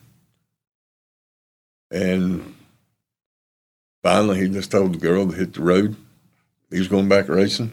And 1.91 2.56
finally, 4.07 4.39
he 4.39 4.49
just 4.49 4.71
told 4.71 4.95
the 4.95 4.99
girl 4.99 5.27
to 5.27 5.35
hit 5.35 5.55
the 5.55 5.61
road. 5.61 5.97
He 6.71 6.79
was 6.79 6.87
going 6.87 7.09
back 7.09 7.29
racing. 7.29 7.73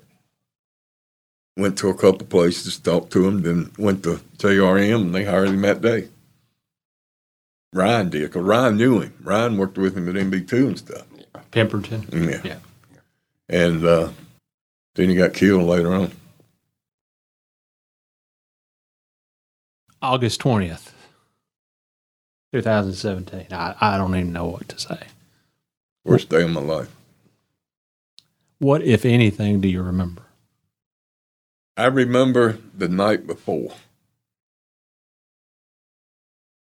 Went 1.55 1.77
to 1.77 1.89
a 1.89 1.93
couple 1.93 2.25
places, 2.25 2.79
talked 2.79 3.11
to 3.11 3.27
him, 3.27 3.43
then 3.43 3.71
went 3.77 4.01
to 4.03 4.19
JRM, 4.39 5.01
and 5.01 5.13
they 5.13 5.25
hired 5.25 5.49
him 5.49 5.61
that 5.61 5.81
day. 5.81 6.07
Ryan 7.71 8.09
did, 8.09 8.23
because 8.23 8.41
Ryan 8.41 8.77
knew 8.77 9.01
him. 9.01 9.13
Ryan 9.21 9.57
worked 9.57 9.77
with 9.77 9.95
him 9.95 10.09
at 10.09 10.15
MB2 10.15 10.53
and 10.53 10.79
stuff. 10.79 11.05
Pemberton. 11.51 12.07
Yeah. 12.11 12.41
Yeah. 12.43 12.57
And 13.47 13.85
uh, 13.85 14.09
then 14.95 15.09
he 15.09 15.15
got 15.15 15.35
killed 15.35 15.69
later 15.69 15.93
on. 15.93 16.11
August 20.01 20.41
20th, 20.41 20.89
2017. 22.53 23.47
I, 23.51 23.75
I 23.79 23.97
don't 23.97 24.15
even 24.15 24.33
know 24.33 24.45
what 24.45 24.67
to 24.69 24.79
say. 24.79 24.99
Worst 26.05 26.29
day 26.29 26.43
of 26.43 26.51
my 26.51 26.61
life. 26.61 26.93
What, 28.59 28.81
if 28.81 29.05
anything, 29.05 29.61
do 29.61 29.67
you 29.67 29.81
remember? 29.81 30.23
I 31.75 31.85
remember 31.85 32.57
the 32.77 32.87
night 32.87 33.25
before. 33.25 33.73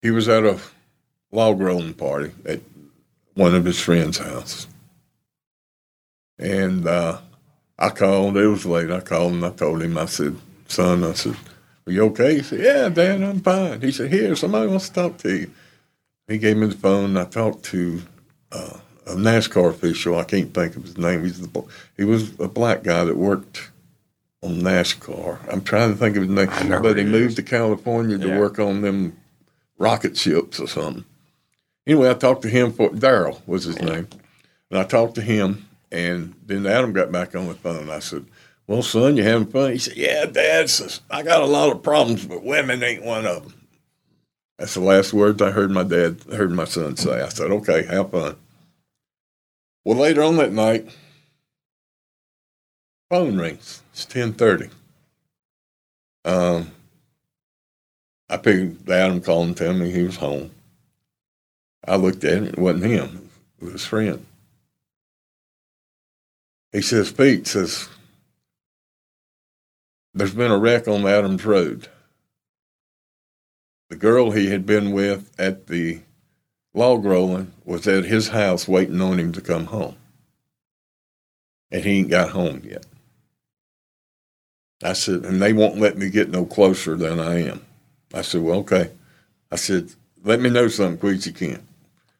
He 0.02 0.12
was 0.12 0.28
at 0.30 0.44
a 0.44 0.60
log 1.32 1.60
rolling 1.60 1.94
party 1.94 2.32
at 2.46 2.62
one 3.34 3.56
of 3.56 3.66
his 3.66 3.80
friends' 3.80 4.18
house. 4.18 4.68
And 6.38 6.88
uh, 6.88 7.20
I 7.78 7.90
called, 7.90 8.38
it 8.38 8.48
was 8.48 8.66
late. 8.66 8.92
I 8.92 9.00
called 9.00 9.34
and 9.34 9.46
I 9.46 9.52
told 9.52 9.82
him, 9.82 9.98
I 9.98 10.06
said, 10.06 10.36
son, 10.68 11.04
I 11.04 11.14
said, 11.14 11.36
are 11.86 11.92
you 11.92 12.04
okay? 12.06 12.36
He 12.36 12.44
said, 12.44 12.60
yeah, 12.60 12.90
Dad, 12.90 13.22
I'm 13.22 13.40
fine. 13.42 13.82
He 13.82 13.92
said, 13.92 14.12
here, 14.12 14.36
somebody 14.36 14.68
wants 14.68 14.90
to 14.90 14.96
talk 14.96 15.18
to 15.20 15.36
you. 15.36 15.52
He 16.28 16.38
gave 16.38 16.58
me 16.58 16.68
the 16.68 16.76
phone 16.76 17.06
and 17.06 17.20
I 17.20 17.26
talked 17.26 17.66
to 17.66 18.02
uh, 18.52 18.78
a 19.06 19.12
NASCAR 19.16 19.70
official. 19.70 20.18
I 20.18 20.24
can't 20.24 20.54
think 20.54 20.76
of 20.76 20.84
his 20.84 20.98
name. 20.98 21.24
He's 21.24 21.40
the 21.42 21.64
he 21.98 22.04
was 22.04 22.40
a 22.40 22.48
black 22.48 22.84
guy 22.84 23.04
that 23.04 23.18
worked 23.18 23.70
on 24.42 24.62
NASCAR. 24.62 25.40
I'm 25.52 25.64
trying 25.64 25.92
to 25.92 25.98
think 25.98 26.16
of 26.16 26.24
his 26.24 26.32
name, 26.32 26.82
but 26.82 26.98
he 26.98 27.04
moved 27.04 27.36
to 27.38 27.44
California 27.44 28.18
to 28.18 28.28
Yeah. 28.28 28.40
work 28.40 28.60
on 28.60 28.82
them 28.82 29.16
rocket 29.78 30.18
ships 30.18 30.60
or 30.60 30.68
something. 30.68 31.06
Anyway, 31.86 32.10
I 32.10 32.14
talked 32.14 32.44
to 32.44 32.50
him 32.50 32.72
for 32.72 32.90
Daryl 32.92 33.42
was 33.46 33.66
his 33.66 33.80
name, 33.80 34.08
and 34.70 34.80
I 34.80 34.84
talked 34.86 35.16
to 35.16 35.22
him, 35.22 35.68
and 35.92 36.34
then 36.46 36.66
Adam 36.66 36.94
got 36.94 37.12
back 37.12 37.36
on 37.36 37.48
the 37.48 37.54
phone. 37.56 37.90
I 37.90 38.00
said, 38.00 38.26
"Well, 38.68 38.82
son, 38.84 39.18
you 39.18 39.24
having 39.24 39.48
fun?" 39.48 39.74
He 39.74 39.78
said, 39.80 39.98
"Yeah, 39.98 40.26
Dad. 40.26 40.72
I 41.10 41.24
got 41.24 41.42
a 41.42 41.46
lot 41.46 41.72
of 41.72 41.84
problems, 41.84 42.26
but 42.26 42.44
women 42.44 42.82
ain't 42.84 43.04
one 43.04 43.26
of 43.26 43.44
them." 43.44 43.54
That's 44.58 44.76
the 44.76 44.80
last 44.82 45.12
words 45.14 45.42
I 45.42 45.52
heard 45.52 45.72
my 45.72 45.84
dad, 45.84 46.22
heard 46.32 46.52
my 46.52 46.64
son 46.66 46.96
say. 46.96 47.22
I 47.22 47.28
said, 47.30 47.52
"Okay, 47.52 47.84
have 47.84 48.12
fun." 48.12 48.36
Well, 49.86 49.98
later 49.98 50.24
on 50.24 50.38
that 50.38 50.54
night, 50.54 50.90
phone 53.10 53.38
rings. 53.38 53.82
It's 53.92 54.06
ten 54.06 54.34
thirty. 54.34 54.70
Um, 56.26 56.72
I 58.30 58.38
figured 58.38 58.90
Adam 58.90 59.22
called 59.22 59.48
and 59.48 59.58
tell 59.58 59.74
me 59.74 59.92
he 59.92 60.04
was 60.04 60.16
home. 60.16 60.52
I 61.86 61.98
looked 61.98 62.24
at 62.24 62.34
him. 62.38 62.46
It 62.46 62.58
wasn't 62.58 62.86
him. 62.86 63.30
It 63.60 63.66
was 63.66 63.74
his 63.74 63.86
friend. 63.86 64.26
He 66.72 66.82
says, 66.82 67.12
"Pete 67.12 67.46
says 67.46 67.90
there's 70.14 70.34
been 70.34 70.52
a 70.52 70.58
wreck 70.58 70.88
on 70.88 71.06
Adams 71.06 71.44
Road. 71.46 71.90
The 73.90 73.96
girl 73.98 74.32
he 74.32 74.50
had 74.50 74.66
been 74.66 74.92
with 74.92 75.32
at 75.38 75.68
the 75.68 76.02
log 76.74 77.06
rolling 77.06 77.52
was 77.66 77.88
at 77.88 78.06
his 78.06 78.30
house 78.30 78.68
waiting 78.68 79.02
on 79.02 79.20
him 79.20 79.32
to 79.34 79.42
come 79.42 79.66
home. 79.68 79.96
And 81.72 81.84
he 81.84 82.00
ain't 82.00 82.10
got 82.10 82.30
home 82.30 82.62
yet. 82.64 82.86
I 84.84 84.94
said, 84.94 85.24
and 85.24 85.42
they 85.42 85.54
won't 85.54 85.80
let 85.80 85.98
me 85.98 86.10
get 86.10 86.30
no 86.30 86.46
closer 86.46 86.96
than 86.96 87.20
I 87.20 87.44
am. 87.48 87.66
I 88.14 88.22
said, 88.22 88.42
well, 88.42 88.60
okay. 88.60 88.92
I 89.52 89.56
said, 89.56 89.92
let 90.24 90.40
me 90.40 90.50
know 90.50 90.68
something 90.68 91.00
quick 91.00 91.18
as 91.18 91.28
you 91.28 91.34
can. 91.34 91.66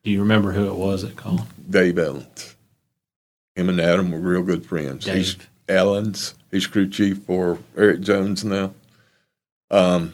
Do 0.04 0.12
you 0.12 0.20
remember 0.20 0.52
who 0.52 0.68
it 0.68 0.76
was 0.76 1.04
that 1.04 1.16
called? 1.16 1.42
Dave 1.70 1.96
Elenz. 1.96 2.56
Him 3.56 3.70
and 3.70 3.80
Adam 3.80 4.12
were 4.12 4.20
real 4.20 4.44
good 4.44 4.66
friends. 4.66 5.06
He's 5.06 5.36
Dave. 5.36 5.50
Elenz. 5.68 6.34
He's 6.52 6.68
crew 6.68 6.90
chief 6.90 7.20
for 7.24 7.60
Erik 7.78 8.02
Jones 8.02 8.44
now. 8.44 8.74
Um, 9.70 10.14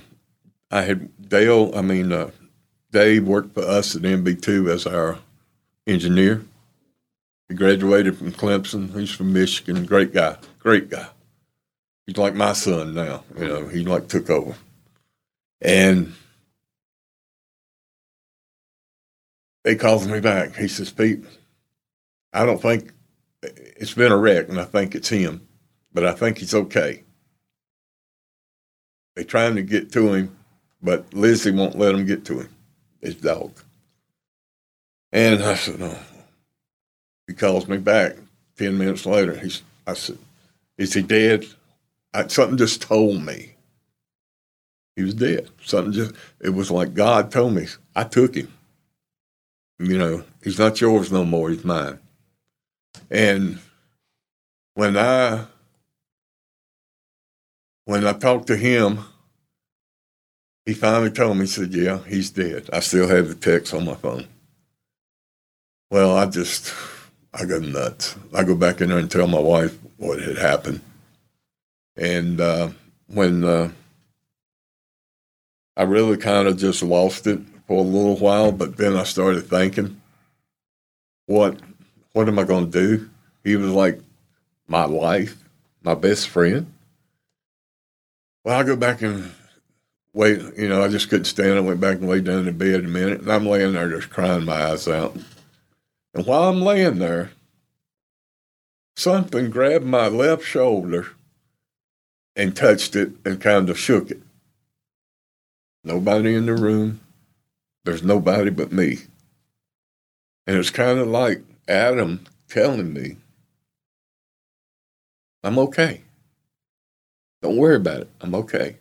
I 0.71 0.83
had 0.83 1.29
Dale, 1.29 1.71
I 1.75 1.81
mean, 1.81 2.11
uh, 2.11 2.31
Dave 2.91 3.27
worked 3.27 3.53
for 3.53 3.63
us 3.63 3.95
at 3.95 4.01
MB2 4.01 4.69
as 4.69 4.87
our 4.87 5.19
engineer. 5.85 6.43
He 7.47 7.55
graduated 7.55 8.17
from 8.17 8.31
Clemson. 8.31 8.97
He's 8.97 9.11
from 9.11 9.33
Michigan. 9.33 9.85
Great 9.85 10.13
guy. 10.13 10.37
Great 10.59 10.89
guy. 10.89 11.07
He's 12.05 12.17
like 12.17 12.35
my 12.35 12.53
son 12.53 12.93
now. 12.93 13.23
You 13.37 13.47
know, 13.47 13.67
he 13.67 13.83
like 13.83 14.07
took 14.07 14.29
over. 14.29 14.55
And 15.61 16.13
he 19.63 19.75
calls 19.75 20.07
me 20.07 20.19
back. 20.19 20.55
He 20.55 20.67
says, 20.67 20.91
Pete, 20.91 21.23
I 22.33 22.45
don't 22.45 22.61
think 22.61 22.91
it's 23.41 23.93
been 23.93 24.11
a 24.11 24.17
wreck, 24.17 24.49
and 24.49 24.59
I 24.59 24.65
think 24.65 24.95
it's 24.95 25.09
him, 25.09 25.47
but 25.93 26.05
I 26.05 26.13
think 26.13 26.37
he's 26.37 26.53
okay. 26.53 27.03
They're 29.15 29.23
trying 29.23 29.55
to 29.55 29.61
get 29.61 29.91
to 29.93 30.13
him, 30.13 30.35
but 30.81 31.13
Lizzie 31.13 31.51
won't 31.51 31.77
let 31.77 31.91
them 31.91 32.05
get 32.05 32.25
to 32.25 32.39
him, 32.41 32.49
his 33.01 33.15
dog. 33.15 33.51
And 35.11 35.43
I 35.43 35.55
said, 35.55 35.79
no. 35.79 35.97
He 37.27 37.33
calls 37.33 37.67
me 37.67 37.77
back 37.77 38.15
10 38.57 38.77
minutes 38.77 39.05
later. 39.05 39.35
He's, 39.35 39.61
I 39.85 39.93
said, 39.93 40.17
is 40.77 40.93
he 40.93 41.01
dead? 41.01 41.45
I, 42.13 42.27
something 42.27 42.57
just 42.57 42.81
told 42.81 43.21
me 43.23 43.53
he 44.95 45.03
was 45.03 45.13
dead. 45.13 45.49
Something 45.63 45.93
just, 45.93 46.13
it 46.41 46.49
was 46.49 46.71
like 46.71 46.93
God 46.93 47.31
told 47.31 47.53
me. 47.53 47.67
I 47.95 48.03
took 48.03 48.35
him. 48.35 48.51
You 49.79 49.97
know, 49.97 50.23
he's 50.43 50.59
not 50.59 50.81
yours 50.81 51.11
no 51.11 51.23
more, 51.23 51.49
he's 51.49 51.63
mine. 51.63 51.99
And 53.09 53.59
when 54.73 54.97
I 54.97 55.45
when 57.85 58.05
I 58.05 58.13
talked 58.13 58.47
to 58.47 58.57
him, 58.57 58.99
he 60.65 60.73
finally 60.73 61.11
told 61.11 61.37
me, 61.37 61.43
he 61.43 61.47
said, 61.47 61.73
Yeah, 61.73 61.99
he's 62.07 62.29
dead. 62.29 62.69
I 62.71 62.79
still 62.79 63.07
have 63.07 63.27
the 63.27 63.35
text 63.35 63.73
on 63.73 63.85
my 63.85 63.95
phone. 63.95 64.27
Well, 65.91 66.15
I 66.15 66.27
just 66.27 66.73
I 67.33 67.45
go 67.45 67.59
nuts. 67.59 68.15
I 68.33 68.43
go 68.43 68.55
back 68.55 68.81
in 68.81 68.89
there 68.89 68.97
and 68.97 69.09
tell 69.09 69.27
my 69.27 69.39
wife 69.39 69.77
what 69.97 70.21
had 70.21 70.37
happened. 70.37 70.81
And 71.95 72.39
uh, 72.39 72.69
when 73.07 73.43
uh, 73.43 73.71
I 75.75 75.83
really 75.83 76.17
kind 76.17 76.47
of 76.47 76.57
just 76.57 76.83
lost 76.83 77.27
it 77.27 77.39
for 77.67 77.79
a 77.79 77.87
little 77.87 78.17
while, 78.17 78.51
but 78.51 78.77
then 78.77 78.95
I 78.95 79.03
started 79.03 79.47
thinking, 79.47 80.01
what 81.25 81.59
what 82.13 82.27
am 82.27 82.39
I 82.39 82.43
going 82.43 82.71
to 82.71 82.97
do? 82.97 83.09
He 83.43 83.55
was 83.55 83.71
like 83.71 83.99
my 84.67 84.85
life, 84.85 85.37
my 85.83 85.95
best 85.95 86.27
friend. 86.27 86.71
Well, 88.43 88.59
I 88.59 88.63
go 88.63 88.75
back 88.75 89.01
and 89.01 89.31
wait. 90.19 90.41
You 90.57 90.67
know, 90.67 90.83
I 90.83 90.89
just 90.89 91.09
couldn't 91.09 91.25
stand 91.25 91.51
it. 91.51 91.57
I 91.57 91.61
went 91.61 91.79
back 91.79 91.97
and 91.97 92.09
laid 92.09 92.25
down 92.25 92.45
in 92.45 92.57
bed 92.57 92.83
a 92.83 92.87
minute, 92.87 93.21
and 93.21 93.31
I'm 93.31 93.47
laying 93.47 93.71
there 93.71 93.89
just 93.89 94.09
crying 94.09 94.43
my 94.43 94.65
eyes 94.65 94.85
out. 94.85 95.15
And 96.13 96.25
while 96.25 96.49
I'm 96.49 96.61
laying 96.61 96.99
there, 96.99 97.31
something 98.97 99.49
grabbed 99.49 99.85
my 99.85 100.09
left 100.09 100.43
shoulder 100.43 101.07
and 102.35 102.53
touched 102.53 102.97
it 102.97 103.13
and 103.23 103.39
kind 103.39 103.69
of 103.69 103.79
shook 103.79 104.11
it. 104.11 104.21
Nobody 105.85 106.35
in 106.35 106.47
the 106.47 106.53
room. 106.55 106.99
There's 107.85 108.03
nobody 108.03 108.49
but 108.49 108.73
me. 108.73 108.97
And 110.45 110.57
it's 110.57 110.69
kind 110.69 110.99
of 110.99 111.07
like 111.07 111.43
Adam 111.65 112.25
telling 112.49 112.91
me, 112.91 113.15
I'm 115.45 115.57
okay. 115.59 116.01
Don't 117.41 117.55
worry 117.55 117.77
about 117.77 118.01
it. 118.01 118.09
I'm 118.19 118.35
okay. 118.35 118.75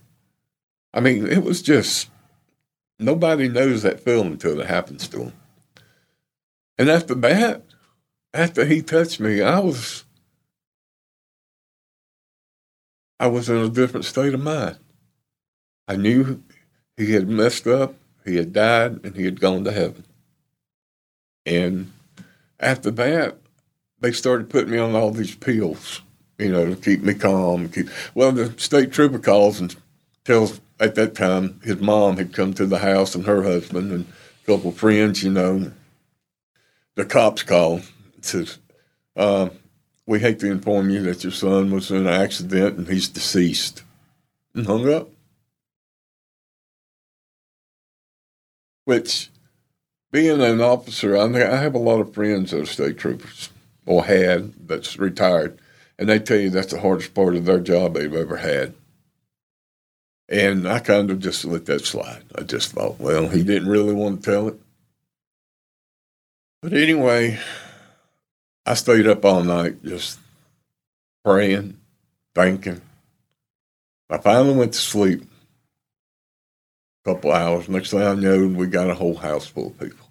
I 0.99 1.01
mean, 1.01 1.29
it 1.29 1.45
was 1.45 1.63
just, 1.63 2.11
nobody 2.99 3.49
knows 3.49 3.83
that 3.83 4.01
feeling 4.01 4.33
until 4.33 4.61
it 4.61 4.67
happens 4.67 5.07
to 5.07 5.19
them. 5.19 5.33
And 6.77 6.91
after 6.91 7.15
that, 7.15 7.63
after 8.35 8.65
he 8.65 8.83
touched 8.83 9.21
me, 9.21 9.41
I 9.41 9.61
was, 9.61 10.03
I 13.21 13.29
was 13.29 13.49
in 13.49 13.59
a 13.59 13.69
different 13.69 14.07
state 14.07 14.35
of 14.35 14.43
mind. 14.43 14.81
I 15.87 15.95
knew 15.95 16.43
he 16.97 17.13
had 17.13 17.29
messed 17.29 17.69
up, 17.69 17.95
he 18.25 18.35
had 18.35 18.53
died, 18.53 18.99
and 19.05 19.15
he 19.15 19.25
had 19.25 19.39
gone 19.39 19.63
to 19.67 19.71
heaven. 19.71 20.05
And 21.47 21.93
after 22.59 22.91
that, 22.91 23.37
they 24.01 24.11
started 24.11 24.51
putting 24.51 24.73
me 24.73 24.79
on 24.79 24.97
all 24.97 25.13
these 25.13 25.37
pills, 25.37 26.03
you 26.41 26.51
know, 26.51 26.75
to 26.75 26.75
keep 26.75 27.03
me 27.03 27.15
calm. 27.15 27.69
Keep, 27.69 27.89
well, 28.17 28.33
the 28.33 28.53
state 28.59 28.91
trooper 28.91 29.21
calls 29.21 29.61
and 29.61 29.77
tells 30.25 30.61
at 30.81 30.95
that 30.95 31.15
time 31.15 31.61
his 31.63 31.81
mom 31.81 32.17
had 32.17 32.33
come 32.33 32.55
to 32.55 32.67
the 32.67 32.79
house 32.79 33.15
and 33.15 33.27
her 33.27 33.43
husband 33.43 33.93
and 33.93 34.07
a 34.43 34.47
couple 34.47 34.71
of 34.71 34.77
friends, 34.77 35.23
you 35.23 35.31
know. 35.31 35.73
The 36.95 37.05
cops 37.05 37.43
call 37.43 37.75
and 38.15 38.25
says, 38.25 38.59
uh, 39.17 39.51
"We 40.07 40.21
hate 40.21 40.41
to 40.41 40.51
inform 40.51 40.91
you 40.91 41.03
that 41.03 41.23
your 41.23 41.33
son 41.33 41.71
was 41.71 41.91
in 41.91 41.99
an 41.99 42.07
accident 42.07 42.79
and 42.79 42.89
he's 42.89 43.09
deceased," 43.09 43.83
and 44.55 44.67
hung 44.67 44.89
up. 44.93 45.11
Which 48.85 49.31
being 50.11 50.41
an 50.41 50.61
officer, 50.61 51.17
I 51.17 51.29
have 51.29 51.75
a 51.75 51.79
lot 51.79 52.01
of 52.01 52.15
friends 52.15 52.51
that 52.51 52.63
are 52.63 52.67
state 52.67 52.97
troopers 52.97 53.51
or 53.85 54.07
had 54.07 54.67
that's 54.67 54.99
retired, 54.99 55.59
and 55.99 56.09
they 56.09 56.19
tell 56.19 56.39
you 56.39 56.51
that's 56.51 56.73
the 56.73 56.81
hardest 56.81 57.15
part 57.15 57.37
of 57.37 57.45
their 57.45 57.61
job 57.61 57.95
they've 57.95 58.15
ever 58.15 58.39
had. 58.39 58.75
And 60.29 60.69
I 60.69 60.81
kind 60.81 61.11
of 61.11 61.21
just 61.21 61.45
let 61.45 61.67
that 61.67 61.87
slide. 61.87 62.23
I 62.37 62.43
just 62.43 62.73
thought, 62.73 63.01
well, 63.01 63.29
he 63.29 63.43
didn't 63.43 63.69
really 63.69 63.95
want 63.95 64.23
to 64.23 64.31
tell 64.31 64.49
it. 64.49 64.61
But 66.61 66.75
anyway, 66.75 67.39
I 68.67 68.75
stayed 68.75 69.07
up 69.07 69.25
all 69.25 69.43
night 69.43 69.83
just 69.83 70.19
praying, 71.25 71.79
thinking. 72.35 72.83
I 74.11 74.19
finally 74.19 74.55
went 74.55 74.73
to 74.75 74.79
sleep 74.79 75.23
a 75.23 77.15
couple 77.15 77.33
hours. 77.33 77.69
Next 77.69 77.91
thing 77.91 78.03
I 78.03 78.15
know, 78.15 78.49
we 78.49 78.67
got 78.67 78.91
a 78.91 78.95
whole 78.95 79.17
house 79.17 79.47
full 79.47 79.69
of 79.69 79.79
people. 79.79 80.07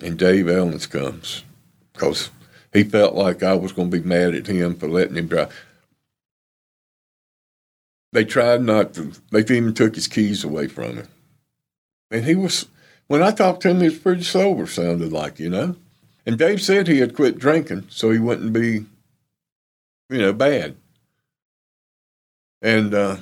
And 0.00 0.18
Dave 0.18 0.46
Elenz 0.46 0.88
comes 0.88 1.44
because 1.92 2.30
he 2.72 2.84
felt 2.84 3.14
like 3.14 3.42
I 3.42 3.54
was 3.54 3.72
going 3.72 3.90
to 3.90 3.98
be 3.98 4.06
mad 4.06 4.34
at 4.34 4.46
him 4.46 4.74
for 4.76 4.88
letting 4.88 5.16
him 5.16 5.26
drive. 5.26 5.54
They 8.12 8.24
tried 8.24 8.62
not 8.62 8.94
to, 8.94 9.12
they 9.30 9.40
even 9.40 9.74
took 9.74 9.94
his 9.94 10.08
keys 10.08 10.44
away 10.44 10.68
from 10.68 10.96
him. 10.96 11.08
And 12.10 12.24
he 12.24 12.34
was, 12.34 12.66
when 13.06 13.22
I 13.22 13.32
talked 13.32 13.62
to 13.62 13.70
him, 13.70 13.80
he 13.80 13.88
was 13.88 13.98
pretty 13.98 14.22
sober, 14.22 14.66
sounded 14.66 15.12
like, 15.12 15.38
you 15.38 15.50
know. 15.50 15.76
And 16.24 16.38
Dave 16.38 16.60
said 16.62 16.86
he 16.86 17.00
had 17.00 17.14
quit 17.14 17.38
drinking 17.38 17.86
so 17.90 18.10
he 18.10 18.18
wouldn't 18.18 18.52
be, 18.52 18.86
you 20.10 20.18
know, 20.18 20.32
bad. 20.32 20.76
And 22.62 22.94
uh, 22.94 23.18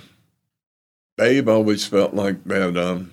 Dave 1.18 1.49
always 1.49 1.87
felt 1.87 2.14
like 2.14 2.44
that 2.44 2.77
um, 2.77 3.12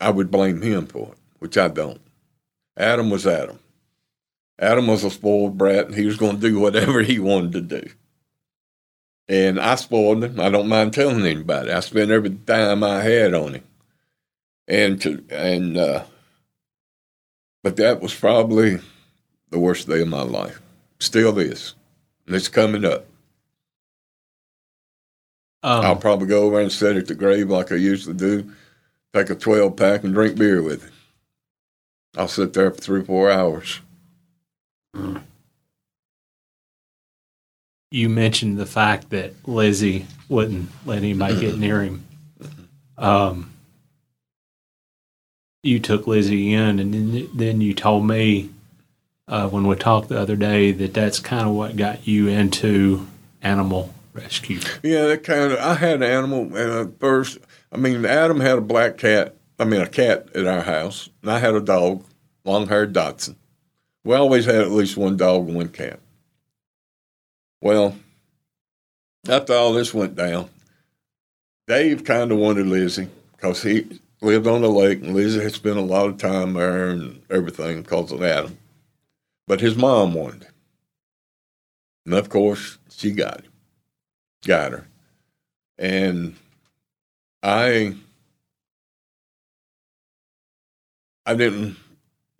I 0.00 0.10
would 0.10 0.30
blame 0.30 0.62
him 0.62 0.86
for 0.86 1.12
it, 1.12 1.18
which 1.38 1.56
I 1.56 1.68
don't. 1.68 2.00
Adam 2.76 3.10
was 3.10 3.26
Adam. 3.26 3.58
Adam 4.58 4.86
was 4.86 5.04
a 5.04 5.10
spoiled 5.10 5.58
brat, 5.58 5.86
and 5.86 5.94
he 5.94 6.06
was 6.06 6.16
going 6.16 6.36
to 6.36 6.48
do 6.48 6.60
whatever 6.60 7.02
he 7.02 7.18
wanted 7.18 7.52
to 7.52 7.80
do. 7.80 7.90
And 9.28 9.58
I 9.58 9.74
spoiled 9.76 10.24
him. 10.24 10.38
I 10.38 10.50
don't 10.50 10.68
mind 10.68 10.92
telling 10.92 11.24
anybody. 11.24 11.72
I 11.72 11.80
spent 11.80 12.10
every 12.10 12.28
dime 12.28 12.84
I 12.84 13.02
had 13.02 13.34
on 13.34 13.54
him. 13.54 13.64
And 14.68 15.00
to 15.02 15.24
and 15.30 15.76
uh, 15.76 16.04
but 17.62 17.76
that 17.76 18.00
was 18.00 18.14
probably 18.14 18.80
the 19.50 19.58
worst 19.58 19.88
day 19.88 20.02
of 20.02 20.08
my 20.08 20.22
life. 20.22 20.60
Still 21.00 21.38
is. 21.38 21.74
And 22.26 22.36
it's 22.36 22.48
coming 22.48 22.84
up. 22.84 23.06
Um, 25.62 25.84
I'll 25.84 25.96
probably 25.96 26.26
go 26.26 26.42
over 26.42 26.60
and 26.60 26.70
sit 26.70 26.96
at 26.96 27.06
the 27.06 27.14
grave 27.14 27.48
like 27.48 27.72
I 27.72 27.76
usually 27.76 28.14
do, 28.14 28.52
take 29.14 29.30
a 29.30 29.34
12 29.34 29.74
pack 29.76 30.04
and 30.04 30.12
drink 30.12 30.36
beer 30.36 30.62
with 30.62 30.84
it. 30.84 30.92
I'll 32.16 32.28
sit 32.28 32.52
there 32.52 32.70
for 32.70 32.80
three, 32.80 33.02
four 33.02 33.30
hours. 33.30 33.80
You 37.94 38.08
mentioned 38.08 38.58
the 38.58 38.66
fact 38.66 39.10
that 39.10 39.32
Lizzie 39.46 40.04
wouldn't 40.28 40.68
let 40.84 40.98
anybody 40.98 41.38
get 41.38 41.56
near 41.56 41.80
him. 41.80 42.04
Um, 42.98 43.52
you 45.62 45.78
took 45.78 46.08
Lizzie 46.08 46.52
in, 46.52 46.80
and 46.80 46.92
then, 46.92 47.28
then 47.32 47.60
you 47.60 47.72
told 47.72 48.04
me 48.04 48.50
uh, 49.28 49.48
when 49.48 49.68
we 49.68 49.76
talked 49.76 50.08
the 50.08 50.18
other 50.18 50.34
day 50.34 50.72
that 50.72 50.92
that's 50.92 51.20
kind 51.20 51.46
of 51.46 51.54
what 51.54 51.76
got 51.76 52.04
you 52.04 52.26
into 52.26 53.06
animal 53.40 53.94
rescue. 54.12 54.58
Yeah, 54.82 55.06
that 55.06 55.22
kind 55.22 55.52
of. 55.52 55.60
I 55.60 55.74
had 55.74 55.94
an 55.94 56.02
animal, 56.02 56.56
at 56.56 56.98
first, 56.98 57.38
I 57.70 57.76
mean, 57.76 58.04
Adam 58.04 58.40
had 58.40 58.58
a 58.58 58.60
black 58.60 58.98
cat. 58.98 59.36
I 59.60 59.64
mean, 59.64 59.80
a 59.80 59.88
cat 59.88 60.34
at 60.34 60.46
our 60.46 60.62
house, 60.62 61.10
and 61.22 61.30
I 61.30 61.38
had 61.38 61.54
a 61.54 61.60
dog, 61.60 62.04
long-haired 62.44 62.92
Dotson. 62.92 63.36
We 64.02 64.16
always 64.16 64.46
had 64.46 64.56
at 64.56 64.72
least 64.72 64.96
one 64.96 65.16
dog 65.16 65.46
and 65.46 65.54
one 65.54 65.68
cat. 65.68 66.00
Well, 67.64 67.96
after 69.26 69.54
all 69.54 69.72
this 69.72 69.94
went 69.94 70.14
down, 70.14 70.50
Dave 71.66 72.04
kind 72.04 72.30
of 72.30 72.36
wanted 72.36 72.66
Lizzie 72.66 73.08
because 73.32 73.62
he 73.62 74.00
lived 74.20 74.46
on 74.46 74.60
the 74.60 74.68
lake, 74.68 75.02
and 75.02 75.14
Lizzie 75.14 75.42
had 75.42 75.54
spent 75.54 75.78
a 75.78 75.80
lot 75.80 76.10
of 76.10 76.18
time 76.18 76.52
there 76.52 76.90
and 76.90 77.22
everything 77.30 77.80
because 77.80 78.12
of 78.12 78.22
Adam. 78.22 78.58
But 79.46 79.62
his 79.62 79.76
mom 79.76 80.12
wanted 80.12 80.44
him. 80.44 80.52
And 82.04 82.14
of 82.14 82.28
course, 82.28 82.76
she 82.90 83.12
got 83.12 83.40
him 83.40 83.50
got 84.46 84.72
her. 84.72 84.86
And 85.78 86.36
I 87.42 87.94
I 91.24 91.34
didn't 91.34 91.76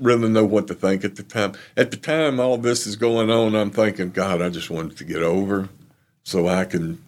really 0.04 0.28
know 0.28 0.44
what 0.44 0.68
to 0.68 0.74
think 0.74 1.04
at 1.04 1.16
the 1.16 1.22
time. 1.22 1.54
At 1.76 1.90
the 1.90 1.96
time 1.96 2.38
all 2.38 2.58
this 2.58 2.86
is 2.86 2.96
going 2.96 3.30
on, 3.30 3.54
I'm 3.56 3.70
thinking, 3.70 4.10
God, 4.10 4.42
I 4.42 4.50
just 4.50 4.70
wanted 4.70 4.96
to 4.98 5.04
get 5.04 5.22
over 5.22 5.68
so 6.22 6.46
I 6.46 6.64
can 6.64 7.02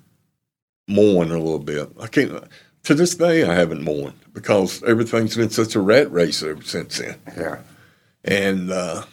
mourn 0.89 1.31
a 1.31 1.39
little 1.39 1.59
bit. 1.59 1.91
I 2.01 2.07
can't 2.07 2.45
to 2.85 2.95
this 2.95 3.15
day 3.15 3.45
I 3.45 3.55
haven't 3.55 3.83
mourned 3.83 4.19
because 4.33 4.83
everything's 4.85 5.37
been 5.37 5.51
such 5.51 5.75
a 5.75 5.81
rat 5.81 6.11
race 6.11 6.43
ever 6.43 6.63
since 6.63 6.99
then. 6.99 7.19
Yeah. 7.37 7.61
And 8.25 8.71
uh, 8.71 9.05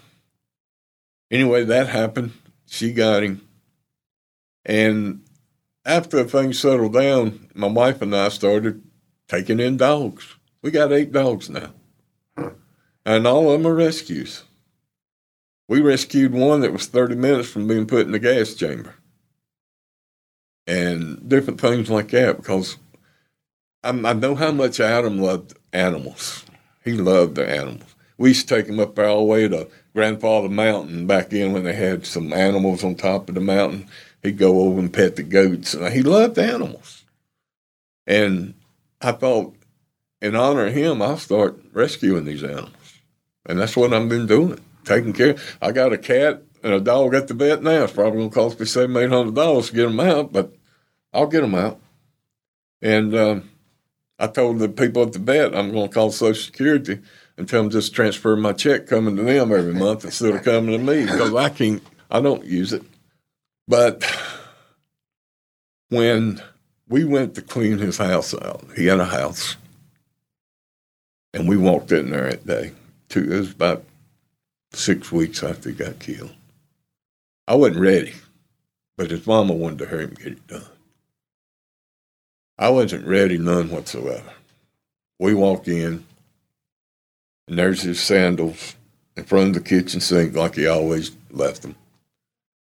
anyway, 1.31 1.63
that 1.65 1.89
happened. 1.89 2.33
She 2.67 2.93
got 2.93 3.23
him. 3.23 3.41
And 4.65 5.23
after 5.85 6.23
things 6.23 6.59
settled 6.59 6.93
down, 6.93 7.49
my 7.53 7.67
wife 7.67 8.01
and 8.01 8.15
I 8.15 8.29
started 8.29 8.83
taking 9.27 9.59
in 9.59 9.77
dogs. 9.77 10.35
We 10.61 10.71
got 10.71 10.93
eight 10.93 11.11
dogs 11.11 11.49
now. 11.49 11.71
And 13.05 13.27
all 13.27 13.51
of 13.51 13.61
them 13.61 13.69
are 13.69 13.75
rescues. 13.75 14.43
We 15.67 15.81
rescued 15.81 16.33
one 16.33 16.61
that 16.61 16.73
was 16.73 16.85
30 16.85 17.15
minutes 17.15 17.49
from 17.49 17.67
being 17.67 17.85
put 17.85 18.05
in 18.05 18.11
the 18.11 18.19
gas 18.19 18.53
chamber. 18.53 18.95
And 20.65 21.27
different 21.27 21.59
things 21.59 21.89
like 21.89 22.09
that 22.09 22.37
because 22.37 22.77
I, 23.83 23.89
I 23.89 24.13
know 24.13 24.35
how 24.35 24.51
much 24.51 24.79
Adam 24.79 25.19
loved 25.19 25.53
animals. 25.73 26.45
He 26.83 26.93
loved 26.93 27.35
the 27.35 27.49
animals. 27.49 27.95
We 28.17 28.29
used 28.29 28.47
to 28.47 28.55
take 28.55 28.67
him 28.67 28.79
up 28.79 28.97
all 28.99 29.19
the 29.19 29.23
way 29.23 29.47
to 29.47 29.67
Grandfather 29.93 30.49
Mountain 30.49 31.07
back 31.07 31.33
in 31.33 31.51
when 31.51 31.63
they 31.63 31.73
had 31.73 32.05
some 32.05 32.31
animals 32.31 32.83
on 32.83 32.95
top 32.95 33.27
of 33.27 33.35
the 33.35 33.41
mountain. 33.41 33.87
He'd 34.21 34.37
go 34.37 34.61
over 34.61 34.79
and 34.79 34.93
pet 34.93 35.15
the 35.15 35.23
goats. 35.23 35.73
He 35.91 36.01
loved 36.01 36.37
animals. 36.37 37.03
And 38.07 38.53
I 39.01 39.11
thought, 39.11 39.55
in 40.21 40.35
honor 40.35 40.67
of 40.67 40.73
him, 40.73 41.01
I'll 41.01 41.17
start 41.17 41.59
rescuing 41.73 42.25
these 42.25 42.43
animals. 42.43 42.82
And 43.45 43.60
that's 43.60 43.75
what 43.75 43.93
I've 43.93 44.10
been 44.10 44.25
doing, 44.25 44.60
taking 44.86 45.13
care. 45.13 45.36
I 45.62 45.71
got 45.71 45.93
a 45.93 45.97
cat 45.97 46.43
and 46.63 46.73
a 46.73 46.79
dog 46.79 47.13
at 47.13 47.27
the 47.27 47.34
vet 47.34 47.62
now. 47.62 47.84
It's 47.84 47.93
probably 47.93 48.19
going 48.19 48.29
to 48.29 48.36
cost 48.36 48.60
me 48.60 48.65
seven, 48.65 48.95
eight 48.97 49.10
hundred 49.10 49.36
dollars 49.36 49.69
to 49.69 49.75
get 49.75 49.84
them 49.84 49.99
out, 49.99 50.32
but 50.32 50.53
I'll 51.13 51.27
get 51.27 51.41
them 51.41 51.56
out. 51.56 51.79
And 52.82 53.15
um, 53.15 53.49
I 54.17 54.27
told 54.27 54.60
the 54.60 54.69
people 54.69 55.03
at 55.03 55.13
the 55.13 55.19
vet 55.19 55.56
I'm 55.56 55.71
going 55.71 55.89
to 55.89 55.93
call 55.93 56.12
Social 56.12 56.41
Security 56.41 56.99
and 57.38 57.47
tell 57.47 57.62
them 57.62 57.71
just 57.71 57.93
transfer 57.93 58.36
my 58.36 58.53
check 58.53 58.88
coming 58.88 59.15
to 59.15 59.23
them 59.23 59.51
every 59.51 59.73
month 59.73 60.06
instead 60.06 60.36
of 60.36 60.43
coming 60.45 60.71
to 60.71 60.77
me 60.77 61.06
because 61.06 61.34
I 61.34 61.49
can't. 61.49 61.84
I 62.10 62.21
don't 62.21 62.45
use 62.45 62.73
it. 62.73 62.84
But 63.67 64.06
when 65.89 66.41
we 66.88 67.03
went 67.06 67.36
to 67.36 67.41
clean 67.41 67.79
his 67.79 67.97
house 67.97 68.34
out, 68.34 68.63
he 68.75 68.86
had 68.86 68.99
a 68.99 69.06
house, 69.06 69.56
and 71.34 71.47
we 71.47 71.58
walked 71.58 71.91
in 71.91 72.12
there 72.12 72.29
that 72.29 72.45
day. 72.45 72.71
Two, 73.13 73.32
it 73.32 73.38
was 73.38 73.52
about 73.52 73.86
six 74.71 75.12
weeks 75.12 75.43
after 75.43 75.69
he 75.69 75.76
got 75.76 75.99
killed. 75.99 76.34
I 77.47 77.54
wasn't 77.54 77.80
ready, 77.80 78.15
but 78.97 79.12
his 79.12 79.28
mama 79.28 79.54
wanted 79.54 79.78
to 79.78 79.86
hurry 79.86 80.06
him 80.06 80.15
get 80.15 80.28
it 80.32 80.47
done. 80.47 80.65
I 82.58 82.69
wasn't 82.69 83.06
ready 83.06 83.38
none 83.38 83.69
whatsoever. 83.69 84.34
We 85.19 85.36
walk 85.36 85.67
in, 85.67 86.06
and 87.47 87.60
there's 87.60 87.84
his 87.84 88.02
sandals 88.02 88.73
in 89.15 89.26
front 89.26 89.49
of 89.49 89.54
the 89.54 89.69
kitchen 89.69 89.99
sink 89.99 90.36
like 90.36 90.56
he 90.56 90.65
always 90.65 91.12
left 91.30 91.62
them. 91.62 91.76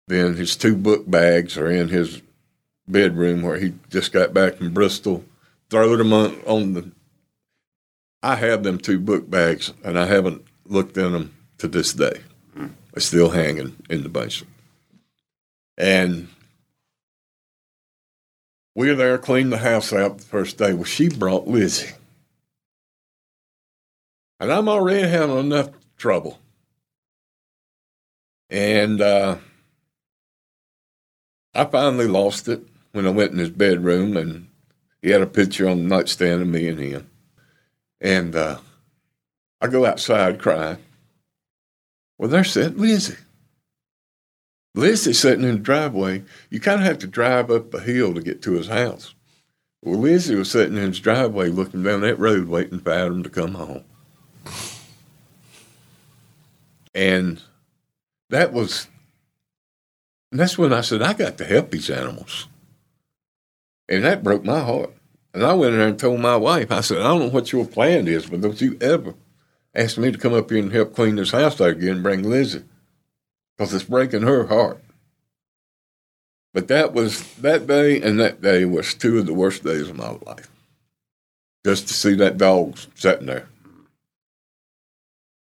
Then 0.09 0.35
his 0.35 0.57
two 0.57 0.75
book 0.75 1.09
bags 1.09 1.55
are 1.55 1.71
in 1.71 1.87
his 1.87 2.21
bedroom 2.89 3.41
where 3.41 3.57
he 3.57 3.75
just 3.89 4.11
got 4.11 4.33
back 4.33 4.55
from 4.55 4.73
Bristol. 4.73 5.23
Throw 5.69 5.95
them 5.95 6.11
on, 6.11 6.41
on 6.45 6.73
the. 6.73 6.91
I 8.25 8.37
have 8.37 8.63
them 8.63 8.79
two 8.79 8.99
book 8.99 9.29
bags, 9.29 9.71
and 9.83 9.99
I 9.99 10.07
haven't 10.07 10.43
looked 10.65 10.97
in 10.97 11.11
them 11.11 11.35
to 11.59 11.67
this 11.67 11.93
day. 11.93 12.21
They're 12.55 12.71
still 12.97 13.29
hanging 13.29 13.75
in 13.87 14.01
the 14.01 14.09
basement. 14.09 14.51
And 15.77 16.29
we 18.73 18.87
were 18.89 18.95
there 18.95 19.19
cleaning 19.19 19.51
the 19.51 19.59
house 19.59 19.93
out 19.93 20.17
the 20.17 20.23
first 20.23 20.57
day. 20.57 20.73
Well, 20.73 20.85
she 20.85 21.07
brought 21.07 21.47
Lizzie. 21.47 21.93
And 24.39 24.51
I'm 24.51 24.69
already 24.69 25.07
having 25.07 25.37
enough 25.37 25.69
trouble. 25.95 26.39
And 28.49 29.01
uh, 29.01 29.37
I 31.53 31.65
finally 31.65 32.07
lost 32.07 32.47
it 32.47 32.65
when 32.91 33.05
I 33.05 33.11
went 33.11 33.33
in 33.33 33.37
his 33.37 33.51
bedroom 33.51 34.17
and 34.17 34.47
he 35.03 35.11
had 35.11 35.21
a 35.21 35.27
picture 35.27 35.69
on 35.69 35.77
the 35.77 35.95
nightstand 35.95 36.41
of 36.41 36.47
me 36.47 36.67
and 36.67 36.79
him. 36.79 37.11
And 38.05 38.35
uh, 38.35 38.59
I 39.59 39.65
go 39.65 39.83
outside 39.83 40.37
crying. 40.37 40.77
Well, 42.19 42.29
there 42.29 42.43
sat 42.43 42.77
Lizzie. 42.77 43.17
Lizzie's 44.75 45.17
sitting 45.17 45.43
in 45.43 45.55
the 45.55 45.59
driveway. 45.59 46.23
You 46.51 46.59
kind 46.59 46.81
of 46.81 46.85
have 46.85 46.99
to 46.99 47.07
drive 47.07 47.49
up 47.49 47.73
a 47.73 47.79
hill 47.79 48.13
to 48.13 48.21
get 48.21 48.43
to 48.43 48.51
his 48.51 48.67
house. 48.67 49.15
Well, 49.81 49.97
Lizzie 49.97 50.35
was 50.35 50.51
sitting 50.51 50.77
in 50.77 50.89
his 50.89 50.99
driveway 50.99 51.49
looking 51.49 51.81
down 51.81 52.01
that 52.01 52.19
road 52.19 52.47
waiting 52.47 52.79
for 52.79 52.91
Adam 52.91 53.23
to 53.23 53.29
come 53.29 53.55
home. 53.55 53.83
And 56.93 57.41
that 58.29 58.53
was, 58.53 58.85
and 60.31 60.39
that's 60.39 60.59
when 60.59 60.73
I 60.73 60.81
said, 60.81 61.01
I 61.01 61.13
got 61.13 61.39
to 61.39 61.45
help 61.45 61.71
these 61.71 61.89
animals. 61.89 62.47
And 63.89 64.03
that 64.03 64.21
broke 64.21 64.45
my 64.45 64.59
heart. 64.59 64.93
And 65.35 65.43
I 65.43 65.53
went 65.53 65.73
in 65.73 65.79
there 65.79 65.89
and 65.89 65.99
told 65.99 66.21
my 66.21 66.37
wife, 66.37 66.71
I 66.71 66.79
said, 66.79 66.99
I 66.99 67.03
don't 67.03 67.19
know 67.19 67.27
what 67.27 67.51
your 67.51 67.65
plan 67.65 68.07
is, 68.07 68.25
but 68.25 68.39
don't 68.39 68.61
you 68.61 68.77
ever 68.79 69.15
ask 69.75 69.97
me 69.97 70.09
to 70.09 70.17
come 70.17 70.33
up 70.33 70.49
here 70.49 70.59
and 70.59 70.71
help 70.71 70.95
clean 70.95 71.17
this 71.17 71.31
house 71.31 71.59
out 71.59 71.71
again 71.71 71.95
and 71.95 72.03
bring 72.03 72.23
Lizzie. 72.23 72.63
Because 73.57 73.73
it's 73.73 73.83
breaking 73.83 74.21
her 74.21 74.47
heart. 74.47 74.81
But 76.53 76.69
that 76.69 76.93
was, 76.93 77.33
that 77.33 77.67
day 77.67 78.01
and 78.01 78.17
that 78.17 78.41
day 78.41 78.63
was 78.63 78.93
two 78.93 79.19
of 79.19 79.25
the 79.25 79.33
worst 79.33 79.65
days 79.65 79.89
of 79.89 79.97
my 79.97 80.11
life. 80.25 80.49
Just 81.65 81.89
to 81.89 81.93
see 81.93 82.15
that 82.15 82.37
dog 82.37 82.77
sitting 82.95 83.25
there. 83.25 83.49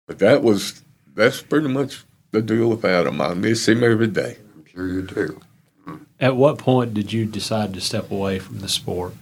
But 0.08 0.20
that 0.20 0.42
was 0.42 0.82
that's 1.16 1.42
pretty 1.42 1.68
much 1.68 2.06
the 2.32 2.42
deal 2.42 2.70
with 2.70 2.86
Adam. 2.86 3.20
I 3.20 3.34
miss 3.34 3.68
him 3.68 3.84
every 3.84 4.08
day. 4.08 4.38
I'm 4.56 4.66
sure 4.66 4.88
you 4.88 5.02
do. 5.02 5.42
At 6.18 6.38
what 6.38 6.58
point 6.58 6.94
did 6.94 7.12
you 7.12 7.26
decide 7.26 7.74
to 7.74 7.82
step 7.82 8.10
away 8.10 8.40
from 8.40 8.60
the 8.60 8.70
sport? 8.70 9.16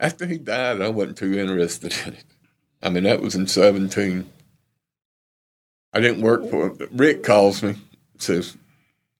After 0.00 0.26
he 0.26 0.38
died, 0.38 0.80
I 0.80 0.88
wasn't 0.88 1.18
too 1.18 1.38
interested 1.38 1.94
in 2.06 2.14
it. 2.14 2.24
I 2.82 2.88
mean, 2.88 3.04
that 3.04 3.20
was 3.20 3.34
in 3.34 3.46
17. 3.46 4.28
I 5.92 6.00
didn't 6.00 6.22
work 6.22 6.48
for 6.48 6.68
him. 6.68 6.88
Rick 6.92 7.22
calls 7.22 7.62
me, 7.62 7.76
says, 8.16 8.56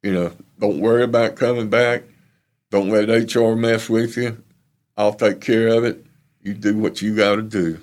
you 0.02 0.12
know, 0.12 0.32
don't 0.58 0.80
worry 0.80 1.02
about 1.02 1.36
coming 1.36 1.68
back. 1.68 2.04
Don't 2.70 2.88
let 2.88 3.10
HR 3.10 3.54
mess 3.54 3.90
with 3.90 4.16
you. 4.16 4.42
I'll 4.96 5.12
take 5.12 5.42
care 5.42 5.68
of 5.68 5.84
it. 5.84 6.06
You 6.40 6.54
do 6.54 6.78
what 6.78 7.02
you 7.02 7.14
got 7.14 7.36
to 7.36 7.42
do. 7.42 7.80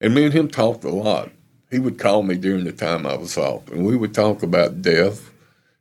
And 0.00 0.14
me 0.14 0.26
and 0.26 0.32
him 0.32 0.48
talked 0.48 0.84
a 0.84 0.90
lot. 0.90 1.32
He 1.70 1.80
would 1.80 1.98
call 1.98 2.22
me 2.22 2.36
during 2.36 2.64
the 2.64 2.72
time 2.72 3.06
I 3.06 3.16
was 3.16 3.36
off, 3.36 3.68
and 3.70 3.84
we 3.84 3.96
would 3.96 4.14
talk 4.14 4.42
about 4.42 4.82
death. 4.82 5.30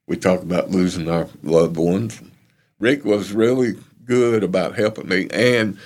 We 0.07 0.17
talk 0.17 0.41
about 0.41 0.71
losing 0.71 1.09
our 1.09 1.27
loved 1.43 1.77
ones. 1.77 2.19
Rick 2.79 3.05
was 3.05 3.31
really 3.31 3.75
good 4.09 4.43
about 4.43 4.75
helping 4.75 5.07
me, 5.07 5.27
and 5.31 5.77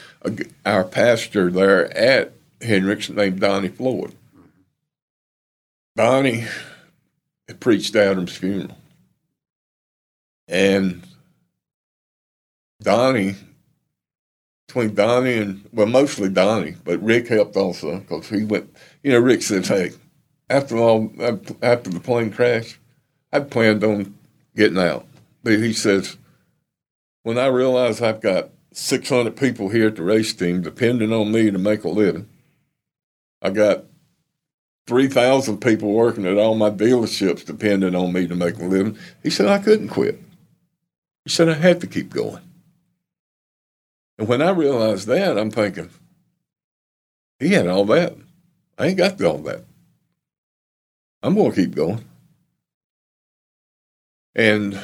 our 0.66 0.86
pastor 0.86 1.52
there 1.52 1.96
at 1.96 2.32
Hendricks 2.62 3.10
named 3.10 3.42
Donnie 3.42 3.68
Floyd. 3.68 4.16
Donnie 5.98 6.46
preached 7.60 7.94
Adam's 7.98 8.36
funeral, 8.36 8.78
and 10.48 11.04
Donnie 12.82 13.36
between 14.68 14.96
Donnie 14.96 15.34
and 15.34 15.70
well, 15.74 15.86
mostly 15.86 16.30
Donnie, 16.30 16.76
but 16.86 17.04
Rick 17.04 17.28
helped 17.28 17.58
also 17.58 18.00
because 18.00 18.30
he 18.30 18.46
went. 18.46 18.74
You 19.04 19.12
know, 19.12 19.20
Rick 19.20 19.42
said, 19.42 19.68
"Hey, 19.68 19.92
after 20.50 20.78
all, 20.78 21.12
after 21.62 21.90
the 21.90 22.00
plane 22.00 22.32
crash, 22.32 22.80
I 23.34 23.42
planned 23.42 23.84
on 23.84 24.16
getting 24.56 24.80
out." 24.80 25.06
But 25.44 25.60
he 25.60 25.74
says, 25.74 26.16
"When 27.24 27.38
I 27.38 27.48
realize 27.48 28.02
I've 28.02 28.22
got 28.22 28.52
600 28.74 29.36
people 29.36 29.70
here 29.70 29.88
at 29.88 29.96
the 29.96 30.04
race 30.04 30.34
team 30.34 30.62
depending 30.62 31.12
on 31.12 31.32
me 31.32 31.52
to 31.52 31.58
make 31.58 31.84
a 31.84 31.90
living, 31.90 32.30
I 33.42 33.50
got 33.50 33.86
3,000 34.88 35.60
people 35.60 35.92
working 35.94 36.26
at 36.26 36.38
all 36.38 36.56
my 36.56 36.70
dealerships 36.70 37.46
depending 37.46 37.96
on 37.96 38.14
me 38.14 38.28
to 38.28 38.36
make 38.36 38.58
a 38.58 38.66
living." 38.66 38.98
He 39.22 39.30
said, 39.30 39.48
"I 39.48 39.60
couldn't 39.60 39.90
quit." 39.90 40.20
He 41.24 41.30
said, 41.30 41.50
"I 41.50 41.54
had 41.54 41.82
to 41.82 41.88
keep 41.88 42.10
going." 42.10 42.44
And 44.18 44.28
when 44.28 44.42
I 44.42 44.52
realized 44.52 45.08
that, 45.08 45.38
I'm 45.38 45.50
thinking, 45.50 45.90
he 47.40 47.50
had 47.50 47.68
all 47.68 47.86
that. 47.86 48.16
I 48.78 48.88
ain't 48.88 48.98
got 48.98 49.22
all 49.22 49.40
that. 49.40 49.66
I'm 51.22 51.36
going 51.36 51.52
to 51.52 51.56
keep 51.56 51.74
going. 51.74 52.06
And 54.36 54.80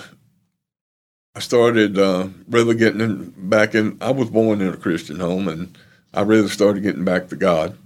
I 1.36 1.40
started 1.40 1.98
uh, 1.98 2.28
really 2.48 2.76
getting 2.76 3.34
back 3.38 3.76
in. 3.76 3.98
I 4.02 4.12
was 4.12 4.30
born 4.30 4.62
in 4.62 4.74
a 4.74 4.78
Christian 4.78 5.20
home, 5.20 5.48
and 5.48 5.78
I 6.14 6.22
really 6.22 6.50
started 6.50 6.84
getting 6.84 7.06
back 7.06 7.30
to 7.30 7.36
God, 7.36 7.78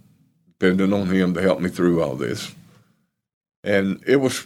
depending 0.48 0.94
on 0.94 1.08
Him 1.08 1.34
to 1.34 1.42
help 1.42 1.60
me 1.60 1.70
through 1.70 2.02
all 2.02 2.16
this. 2.16 2.54
And 3.64 4.02
it 4.08 4.18
was, 4.18 4.46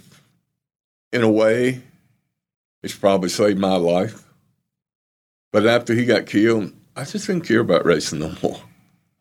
in 1.12 1.24
a 1.24 1.32
way, 1.32 1.82
it's 2.84 2.96
probably 2.96 3.30
saved 3.30 3.60
my 3.60 3.76
life. 3.76 4.24
But 5.52 5.66
after 5.66 5.94
he 5.94 6.06
got 6.06 6.26
killed, 6.26 6.74
I 6.96 7.04
just 7.04 7.28
didn't 7.28 7.46
care 7.48 7.62
about 7.62 7.86
racing 7.86 8.20
no 8.20 8.36
more. 8.44 8.60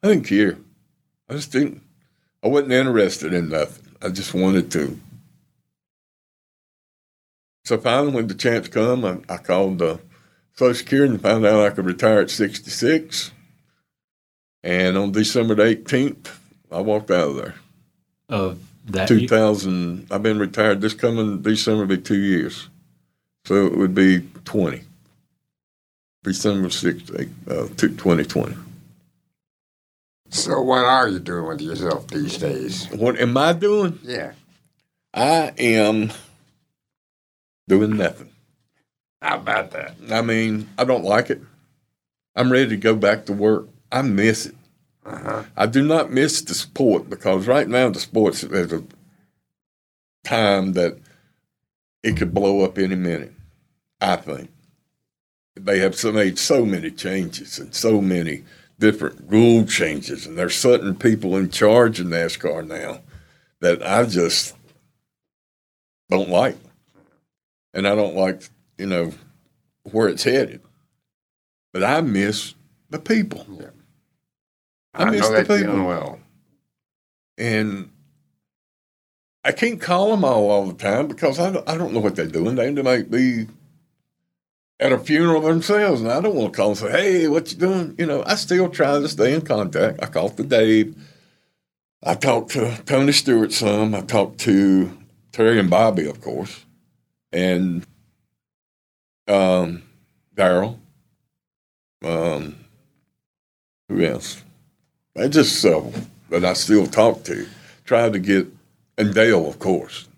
I 0.03 0.09
didn't 0.09 0.25
care. 0.25 0.59
I 1.29 1.35
just 1.35 1.53
didn't. 1.53 1.83
I 2.43 2.49
wasn't 2.49 2.73
interested 2.73 3.33
in 3.33 3.49
nothing. 3.49 3.95
I 4.03 4.09
just 4.09 4.35
wanted 4.35 4.71
to. 4.73 4.99
So 7.67 7.77
finally, 7.79 8.13
when 8.13 8.29
the 8.29 8.35
chance 8.35 8.69
come, 8.69 9.05
I, 9.05 9.19
I 9.29 9.39
called 9.39 9.81
the 9.81 9.99
Social 10.55 10.73
Security 10.73 11.15
and 11.15 11.21
found 11.21 11.45
out 11.45 11.67
I 11.67 11.71
could 11.71 11.85
retire 11.85 12.21
at 12.21 12.31
66. 12.31 13.33
And 14.63 14.97
on 14.97 15.11
December 15.11 15.57
the 15.57 15.75
18th, 15.75 16.29
I 16.71 16.81
walked 16.81 17.11
out 17.11 17.31
of 17.31 17.37
there. 17.37 17.55
Of 18.29 18.61
that 18.87 19.09
2000, 19.09 20.07
I've 20.13 20.23
been 20.23 20.39
retired 20.39 20.81
this 20.81 20.95
coming 20.95 21.43
December 21.43 21.81
will 21.81 21.97
be 21.97 21.99
two 21.99 22.21
years. 22.21 22.69
So 23.47 23.67
it 23.67 23.77
would 23.77 23.97
be 23.97 24.21
20. 24.45 24.83
December 26.23 26.69
6th, 26.69 27.31
uh, 27.51 27.69
2020. 27.77 28.57
So, 30.31 30.61
what 30.61 30.85
are 30.85 31.09
you 31.09 31.19
doing 31.19 31.49
with 31.49 31.61
yourself 31.61 32.07
these 32.07 32.39
days? 32.39 32.87
What 32.93 33.19
am 33.19 33.37
I 33.37 33.55
doing? 33.55 33.99
Yeah. 34.05 34.35
I 35.13 35.53
am 35.59 36.13
doing 37.69 37.97
nothing. 37.97 38.31
How 39.23 39.37
about 39.37 39.71
that? 39.73 39.95
I 40.11 40.23
mean, 40.23 40.69
I 40.79 40.85
don't 40.85 41.05
like 41.05 41.31
it. 41.31 41.41
I'm 42.35 42.53
ready 42.53 42.69
to 42.69 42.77
go 42.77 42.95
back 42.95 43.27
to 43.27 43.33
work. 43.33 43.69
I 43.91 44.03
miss 44.03 44.47
it. 44.47 44.55
Uh-huh. 45.05 45.45
I 45.57 45.67
do 45.67 45.83
not 45.83 46.13
miss 46.13 46.43
the 46.43 46.55
sport 46.55 47.09
because 47.09 47.47
right 47.47 47.69
now 47.69 47.89
the 47.91 48.01
sport's 48.01 48.45
at 48.45 48.73
a 48.73 48.85
time 50.25 50.73
that 50.73 50.99
it 52.03 52.17
could 52.17 52.35
blow 52.35 52.63
up 52.63 52.79
any 52.79 52.97
minute. 52.97 53.33
I 54.01 54.17
think 54.17 54.51
they 55.55 55.79
have 55.79 56.03
made 56.13 56.39
so 56.39 56.67
many 56.67 56.91
changes 56.91 57.59
and 57.59 57.75
so 57.75 58.01
many 58.01 58.45
different 58.79 59.25
rule 59.29 59.65
changes, 59.65 60.27
and 60.27 60.37
there's 60.37 60.55
certain 60.55 60.95
people 60.95 61.37
in 61.37 61.51
charge 61.51 61.99
of 61.99 62.07
NASCAR 62.07 62.67
now 62.67 63.01
that 63.61 63.83
I 63.83 64.05
just 64.05 64.55
don't 66.11 66.29
like, 66.29 66.57
and 67.77 67.87
I 67.87 67.95
don't 67.95 68.17
like 68.17 68.43
you 68.79 68.87
know 68.87 69.13
where 69.85 70.09
it's 70.09 70.25
headed. 70.25 70.63
But 71.73 71.85
I 71.85 72.01
miss 72.01 72.55
the 72.91 72.99
people. 72.99 73.47
Yeah. 73.51 73.67
I, 74.95 75.05
I 75.05 75.11
miss 75.11 75.29
the 75.29 75.45
people, 75.45 75.85
well. 75.85 76.19
and 77.37 77.91
I 79.45 79.53
can't 79.53 79.81
call 79.81 80.11
them 80.11 80.25
all 80.25 80.51
all 80.51 80.67
the 80.67 80.73
time 80.73 81.07
because 81.07 81.39
I 81.39 81.53
don't, 81.53 81.69
I 81.69 81.77
don't 81.77 81.93
know 81.93 82.01
what 82.01 82.17
they're 82.17 82.27
doing. 82.27 82.57
They 82.57 82.73
might 82.83 83.11
be 83.11 83.47
at 84.81 84.93
a 84.93 84.99
funeral 84.99 85.43
themselves, 85.43 86.01
and 86.01 86.11
I 86.11 86.21
don't 86.21 86.35
want 86.35 86.53
to 86.53 86.57
call 86.57 86.71
and 86.71 86.79
say, 86.79 86.91
"Hey, 86.91 87.29
what 87.29 87.53
you 87.53 87.59
doing?" 87.59 87.95
You 87.99 88.07
know, 88.07 88.25
I 88.27 88.35
still 88.37 88.69
try 88.71 88.99
to 88.99 89.09
stay 89.09 89.35
in 89.35 89.43
contact. 89.43 90.03
I 90.03 90.07
talked 90.07 90.39
to 90.39 90.43
Dave. 90.43 90.97
I 92.03 92.15
talked 92.15 92.53
to 92.53 92.81
Tony 92.87 93.13
Stewart 93.13 93.53
some. 93.53 93.95
I 93.95 94.01
talked 94.01 94.39
to 94.41 94.97
Terry 95.33 95.59
and 95.59 95.71
Bobby, 95.71 96.07
of 96.07 96.21
course, 96.21 96.66
and 97.33 97.87
um, 99.29 99.83
Daryl. 100.35 100.79
Um, 102.05 102.57
who 103.89 104.05
else? 104.05 104.43
I 105.17 105.29
just 105.29 105.61
several 105.61 105.95
that 106.31 106.45
I 106.45 106.53
still 106.53 106.87
talk 106.87 107.25
to. 107.25 107.47
Try 107.85 108.11
to 108.11 108.19
get 108.19 108.49
and 108.99 109.15
Dale, 109.15 109.47
of 109.47 109.59
course, 109.59 110.09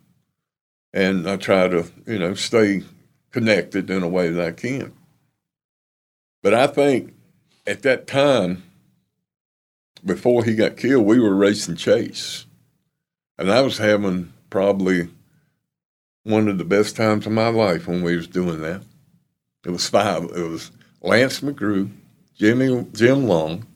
and 0.93 1.29
I 1.29 1.37
try 1.37 1.69
to 1.69 1.91
you 2.07 2.19
know 2.19 2.35
stay 2.35 2.83
connected 3.31 3.91
in 3.91 4.03
a 4.03 4.09
way 4.09 4.31
that 4.31 4.47
I 4.47 4.53
can. 4.53 4.93
But 6.43 6.55
I 6.55 6.67
think 6.67 7.15
at 7.67 7.83
that 7.83 8.07
time, 8.07 8.63
before 10.05 10.45
he 10.45 10.55
got 10.55 10.77
killed, 10.77 11.07
we 11.07 11.21
were 11.21 11.35
racing 11.35 11.77
Chase. 11.77 12.47
And 13.37 13.51
I 13.53 13.61
was 13.61 13.79
having 13.79 14.33
probably 14.51 15.09
one 16.29 16.47
of 16.47 16.59
the 16.59 16.65
best 16.65 16.95
times 16.95 17.25
of 17.27 17.33
my 17.33 17.49
life 17.49 17.89
when 17.89 18.03
we 18.03 18.15
was 18.15 18.27
doing 18.27 18.61
that. 18.61 18.83
It 19.65 19.71
was 19.71 19.89
five. 19.89 20.25
It 20.25 20.49
was 20.49 20.71
Lance 21.01 21.41
McGrew, 21.41 21.91
Jimmy 22.37 22.87
Jim 22.93 23.27
Long, 23.27 23.67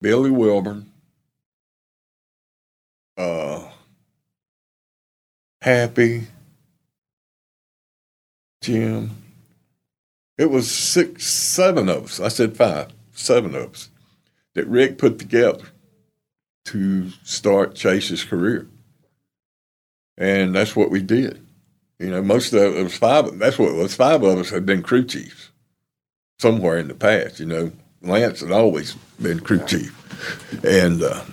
Billy 0.00 0.30
Wilburn, 0.30 0.90
uh, 3.18 3.68
Happy, 5.60 6.26
Jim. 8.62 9.10
It 10.38 10.50
was 10.50 10.68
six, 10.68 11.26
seven 11.26 11.88
of 11.88 12.06
us. 12.06 12.20
I 12.20 12.28
said 12.28 12.56
five, 12.56 12.88
seven 13.12 13.54
of 13.54 13.74
us 13.74 13.90
that 14.54 14.66
Rick 14.66 14.98
put 14.98 15.18
together 15.18 15.66
to 16.64 17.10
start 17.22 17.76
Chase's 17.76 18.24
career. 18.24 18.66
And 20.22 20.54
that's 20.54 20.76
what 20.76 20.92
we 20.92 21.02
did. 21.02 21.44
You 21.98 22.10
know, 22.10 22.22
most 22.22 22.52
of 22.52 22.76
it 22.76 22.80
was 22.80 22.96
five. 22.96 23.40
That's 23.40 23.58
what 23.58 23.72
it 23.72 23.74
was. 23.74 23.96
Five 23.96 24.22
of 24.22 24.38
us 24.38 24.50
had 24.50 24.64
been 24.64 24.80
crew 24.80 25.04
chiefs 25.04 25.50
somewhere 26.38 26.78
in 26.78 26.86
the 26.86 26.94
past. 26.94 27.40
You 27.40 27.46
know, 27.46 27.72
Lance 28.02 28.38
had 28.38 28.52
always 28.52 28.94
been 29.20 29.40
crew 29.40 29.66
chief, 29.66 29.92
and 30.64 31.02
uh, 31.02 31.24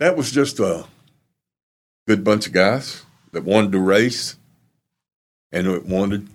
that 0.00 0.18
was 0.18 0.30
just 0.30 0.60
a 0.60 0.84
good 2.06 2.22
bunch 2.22 2.46
of 2.46 2.52
guys 2.52 3.06
that 3.32 3.44
wanted 3.44 3.72
to 3.72 3.78
race 3.78 4.36
and 5.50 5.66
that 5.66 5.86
wanted 5.86 6.28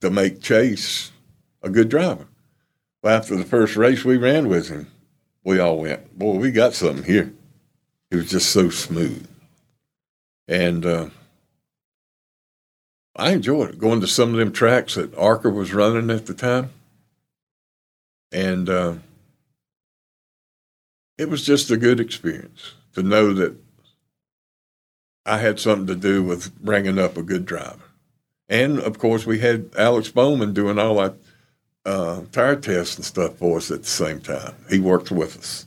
to 0.00 0.08
make 0.08 0.40
Chase 0.40 1.12
a 1.62 1.68
good 1.68 1.90
driver. 1.90 2.26
Well, 3.02 3.18
after 3.18 3.36
the 3.36 3.44
first 3.44 3.76
race 3.76 4.02
we 4.02 4.16
ran 4.16 4.48
with 4.48 4.70
him, 4.70 4.90
we 5.44 5.58
all 5.58 5.80
went, 5.80 6.18
boy, 6.18 6.36
we 6.36 6.50
got 6.50 6.72
something 6.72 7.04
here. 7.04 7.34
It 8.10 8.16
was 8.16 8.30
just 8.30 8.50
so 8.50 8.70
smooth. 8.70 9.29
And 10.50 10.84
uh, 10.84 11.06
I 13.14 13.30
enjoyed 13.30 13.78
going 13.78 14.00
to 14.00 14.08
some 14.08 14.30
of 14.30 14.36
them 14.36 14.50
tracks 14.50 14.96
that 14.96 15.16
ARCA 15.16 15.48
was 15.48 15.72
running 15.72 16.10
at 16.10 16.26
the 16.26 16.34
time. 16.34 16.70
And 18.32 18.68
uh, 18.68 18.94
it 21.16 21.28
was 21.28 21.46
just 21.46 21.70
a 21.70 21.76
good 21.76 22.00
experience 22.00 22.72
to 22.94 23.02
know 23.04 23.32
that 23.32 23.56
I 25.24 25.38
had 25.38 25.60
something 25.60 25.86
to 25.86 25.94
do 25.94 26.24
with 26.24 26.52
bringing 26.60 26.98
up 26.98 27.16
a 27.16 27.22
good 27.22 27.46
driver. 27.46 27.84
And 28.48 28.80
of 28.80 28.98
course, 28.98 29.24
we 29.24 29.38
had 29.38 29.70
Alex 29.78 30.08
Bowman 30.08 30.52
doing 30.52 30.80
all 30.80 30.98
our 30.98 31.14
uh, 31.86 32.22
tire 32.32 32.56
tests 32.56 32.96
and 32.96 33.04
stuff 33.04 33.36
for 33.36 33.58
us 33.58 33.70
at 33.70 33.82
the 33.82 33.88
same 33.88 34.20
time. 34.20 34.56
He 34.68 34.80
worked 34.80 35.12
with 35.12 35.38
us. 35.38 35.66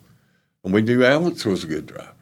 And 0.66 0.74
we 0.74 0.82
knew 0.82 1.06
Alex 1.06 1.46
was 1.46 1.64
a 1.64 1.68
good 1.68 1.86
driver. 1.86 2.13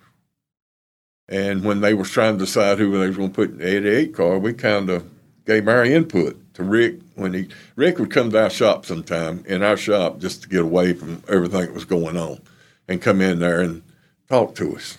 And 1.32 1.64
when 1.64 1.80
they 1.80 1.94
were 1.94 2.04
trying 2.04 2.38
to 2.38 2.46
decide 2.46 2.78
who 2.78 2.92
they 2.92 3.08
was 3.08 3.16
going 3.16 3.30
to 3.30 3.36
put 3.36 3.52
in 3.52 3.58
the 3.60 3.78
88 3.78 4.14
car, 4.14 4.38
we 4.38 4.54
kind 4.54 4.90
of 4.90 5.10
gave 5.46 5.68
our 5.68 5.86
input 5.86 6.54
to 6.56 6.64
Rick 6.64 7.00
when 7.16 7.34
he 7.34 7.48
Rick 7.78 8.00
would 8.00 8.12
come 8.12 8.30
to 8.32 8.44
our 8.44 8.50
shop 8.50 8.86
sometime 8.86 9.44
in 9.48 9.64
our 9.64 9.78
shop 9.78 10.20
just 10.20 10.44
to 10.44 10.50
get 10.50 10.62
away 10.62 10.92
from 10.92 11.24
everything 11.30 11.62
that 11.62 11.74
was 11.74 11.86
going 11.86 12.18
on 12.18 12.42
and 12.90 13.02
come 13.02 13.22
in 13.22 13.40
there 13.40 13.62
and 13.62 13.82
talk 14.28 14.56
to 14.56 14.76
us. 14.76 14.98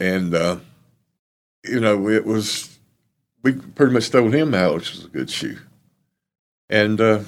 And 0.00 0.34
uh, 0.34 0.56
you 1.62 1.80
know, 1.80 2.08
it 2.08 2.24
was 2.24 2.78
we 3.42 3.52
pretty 3.52 3.92
much 3.92 4.10
told 4.10 4.32
him 4.32 4.54
Alex 4.54 4.90
was 4.94 5.04
a 5.04 5.08
good 5.08 5.28
shoe. 5.28 5.58
And 6.70 6.98
uh, 6.98 7.20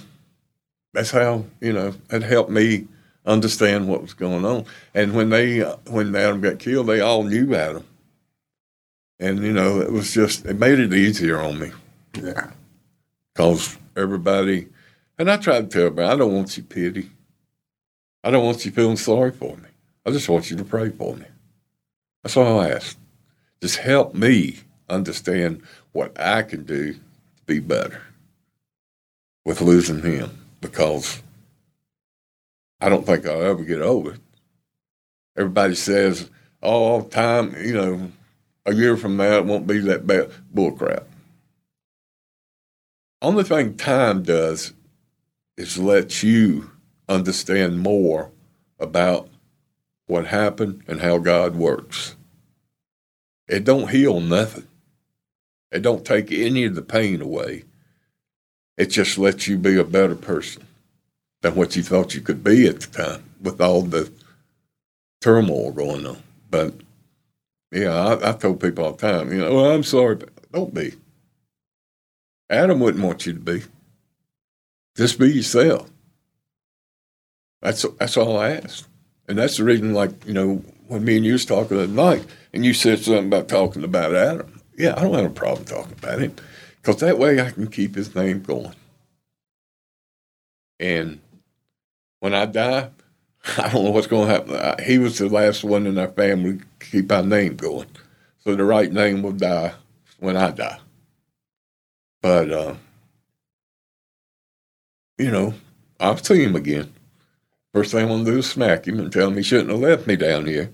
that's 0.94 1.10
how, 1.10 1.44
you 1.60 1.74
know, 1.74 1.94
it 2.10 2.22
helped 2.22 2.50
me 2.50 2.88
understand 3.26 3.86
what 3.86 4.00
was 4.00 4.14
going 4.14 4.46
on. 4.46 4.64
And 4.94 5.14
when 5.14 5.28
they 5.28 5.60
when 5.60 6.16
Adam 6.16 6.40
got 6.40 6.58
killed, 6.58 6.86
they 6.86 7.00
all 7.00 7.22
knew 7.22 7.54
Adam. 7.54 7.84
And 9.18 9.42
you 9.42 9.52
know, 9.52 9.80
it 9.80 9.92
was 9.92 10.12
just 10.12 10.44
it 10.46 10.58
made 10.58 10.78
it 10.78 10.92
easier 10.92 11.40
on 11.40 11.58
me. 11.58 11.70
Yeah. 12.14 12.50
Cause 13.34 13.78
everybody 13.96 14.68
and 15.18 15.30
I 15.30 15.36
tried 15.38 15.70
to 15.70 15.74
tell 15.74 15.86
everybody, 15.86 16.08
I 16.08 16.16
don't 16.16 16.34
want 16.34 16.56
you 16.56 16.62
pity. 16.62 17.10
I 18.22 18.30
don't 18.30 18.44
want 18.44 18.64
you 18.64 18.70
feeling 18.70 18.96
sorry 18.96 19.32
for 19.32 19.56
me. 19.56 19.68
I 20.04 20.10
just 20.10 20.28
want 20.28 20.50
you 20.50 20.56
to 20.56 20.64
pray 20.64 20.90
for 20.90 21.14
me. 21.16 21.24
That's 22.22 22.36
all 22.36 22.60
I 22.60 22.70
ask. 22.70 22.98
Just 23.62 23.78
help 23.78 24.14
me 24.14 24.58
understand 24.88 25.62
what 25.92 26.18
I 26.20 26.42
can 26.42 26.64
do 26.64 26.92
to 26.94 27.00
be 27.46 27.60
better 27.60 28.02
with 29.44 29.60
losing 29.60 30.02
him 30.02 30.30
because 30.60 31.22
I 32.80 32.88
don't 32.88 33.06
think 33.06 33.26
I'll 33.26 33.42
ever 33.42 33.64
get 33.64 33.80
over 33.80 34.12
it. 34.12 34.20
Everybody 35.36 35.74
says, 35.74 36.28
oh, 36.62 37.02
time, 37.02 37.54
you 37.64 37.74
know, 37.74 38.12
a 38.66 38.74
year 38.74 38.96
from 38.96 39.16
now, 39.16 39.38
it 39.38 39.46
won't 39.46 39.66
be 39.66 39.78
that 39.80 40.06
bad. 40.06 40.30
Bullcrap. 40.54 41.04
Only 43.22 43.44
thing 43.44 43.76
time 43.76 44.22
does 44.22 44.72
is 45.56 45.78
let 45.78 46.22
you 46.22 46.70
understand 47.08 47.80
more 47.80 48.30
about 48.78 49.28
what 50.06 50.26
happened 50.26 50.82
and 50.86 51.00
how 51.00 51.18
God 51.18 51.56
works. 51.56 52.16
It 53.48 53.64
don't 53.64 53.90
heal 53.90 54.20
nothing. 54.20 54.66
It 55.70 55.82
don't 55.82 56.04
take 56.04 56.30
any 56.30 56.64
of 56.64 56.74
the 56.74 56.82
pain 56.82 57.20
away. 57.20 57.64
It 58.76 58.86
just 58.86 59.16
lets 59.16 59.48
you 59.48 59.56
be 59.56 59.78
a 59.78 59.84
better 59.84 60.14
person 60.14 60.66
than 61.42 61.54
what 61.54 61.76
you 61.76 61.82
thought 61.82 62.14
you 62.14 62.20
could 62.20 62.44
be 62.44 62.66
at 62.66 62.80
the 62.80 62.86
time 62.86 63.24
with 63.40 63.60
all 63.60 63.82
the 63.82 64.10
turmoil 65.20 65.72
going 65.72 66.06
on. 66.06 66.22
But 66.50 66.74
yeah, 67.72 67.92
I, 67.92 68.30
I 68.30 68.32
told 68.32 68.60
people 68.60 68.84
all 68.84 68.92
the 68.92 69.06
time, 69.06 69.32
you 69.32 69.38
know, 69.38 69.54
well, 69.54 69.72
I'm 69.72 69.82
sorry, 69.82 70.16
but 70.16 70.30
don't 70.52 70.72
be. 70.72 70.94
Adam 72.48 72.80
wouldn't 72.80 73.04
want 73.04 73.26
you 73.26 73.32
to 73.32 73.40
be. 73.40 73.62
Just 74.96 75.18
be 75.18 75.32
yourself. 75.32 75.90
That's 77.60 77.84
that's 77.98 78.16
all 78.16 78.38
I 78.38 78.52
ask, 78.52 78.88
and 79.28 79.36
that's 79.36 79.56
the 79.56 79.64
reason. 79.64 79.92
Like 79.92 80.26
you 80.26 80.32
know, 80.32 80.62
when 80.86 81.04
me 81.04 81.16
and 81.16 81.26
you 81.26 81.32
was 81.32 81.44
talking 81.44 81.80
at 81.80 81.88
night, 81.88 82.24
and 82.52 82.64
you 82.64 82.72
said 82.72 83.00
something 83.00 83.26
about 83.26 83.48
talking 83.48 83.84
about 83.84 84.14
Adam. 84.14 84.60
Yeah, 84.78 84.94
I 84.96 85.02
don't 85.02 85.14
have 85.14 85.24
a 85.24 85.30
problem 85.30 85.64
talking 85.64 85.94
about 85.94 86.20
him, 86.20 86.36
because 86.76 87.00
that 87.00 87.18
way 87.18 87.40
I 87.40 87.50
can 87.50 87.66
keep 87.68 87.94
his 87.94 88.14
name 88.14 88.42
going. 88.42 88.74
And 90.78 91.20
when 92.20 92.34
I 92.34 92.46
die, 92.46 92.90
I 93.58 93.70
don't 93.70 93.84
know 93.84 93.90
what's 93.90 94.06
going 94.06 94.28
to 94.28 94.32
happen. 94.32 94.84
He 94.84 94.98
was 94.98 95.18
the 95.18 95.28
last 95.28 95.62
one 95.62 95.86
in 95.86 95.98
our 95.98 96.08
family 96.08 96.58
to 96.58 96.86
keep 96.86 97.12
our 97.12 97.22
name 97.22 97.56
going. 97.56 97.88
So 98.38 98.54
the 98.54 98.64
Wright 98.64 98.92
name 98.92 99.22
will 99.22 99.32
die 99.32 99.72
when 100.18 100.36
I 100.36 100.50
die. 100.50 100.78
But, 102.22 102.50
uh, 102.50 102.74
you 105.18 105.30
know, 105.30 105.54
I'll 106.00 106.16
see 106.16 106.42
him 106.42 106.56
again. 106.56 106.92
First 107.72 107.92
thing 107.92 108.02
I'm 108.02 108.08
going 108.08 108.24
to 108.24 108.30
do 108.32 108.38
is 108.38 108.50
smack 108.50 108.86
him 108.86 108.98
and 108.98 109.12
tell 109.12 109.28
him 109.28 109.36
he 109.36 109.42
shouldn't 109.42 109.70
have 109.70 109.80
left 109.80 110.06
me 110.06 110.16
down 110.16 110.46
here. 110.46 110.70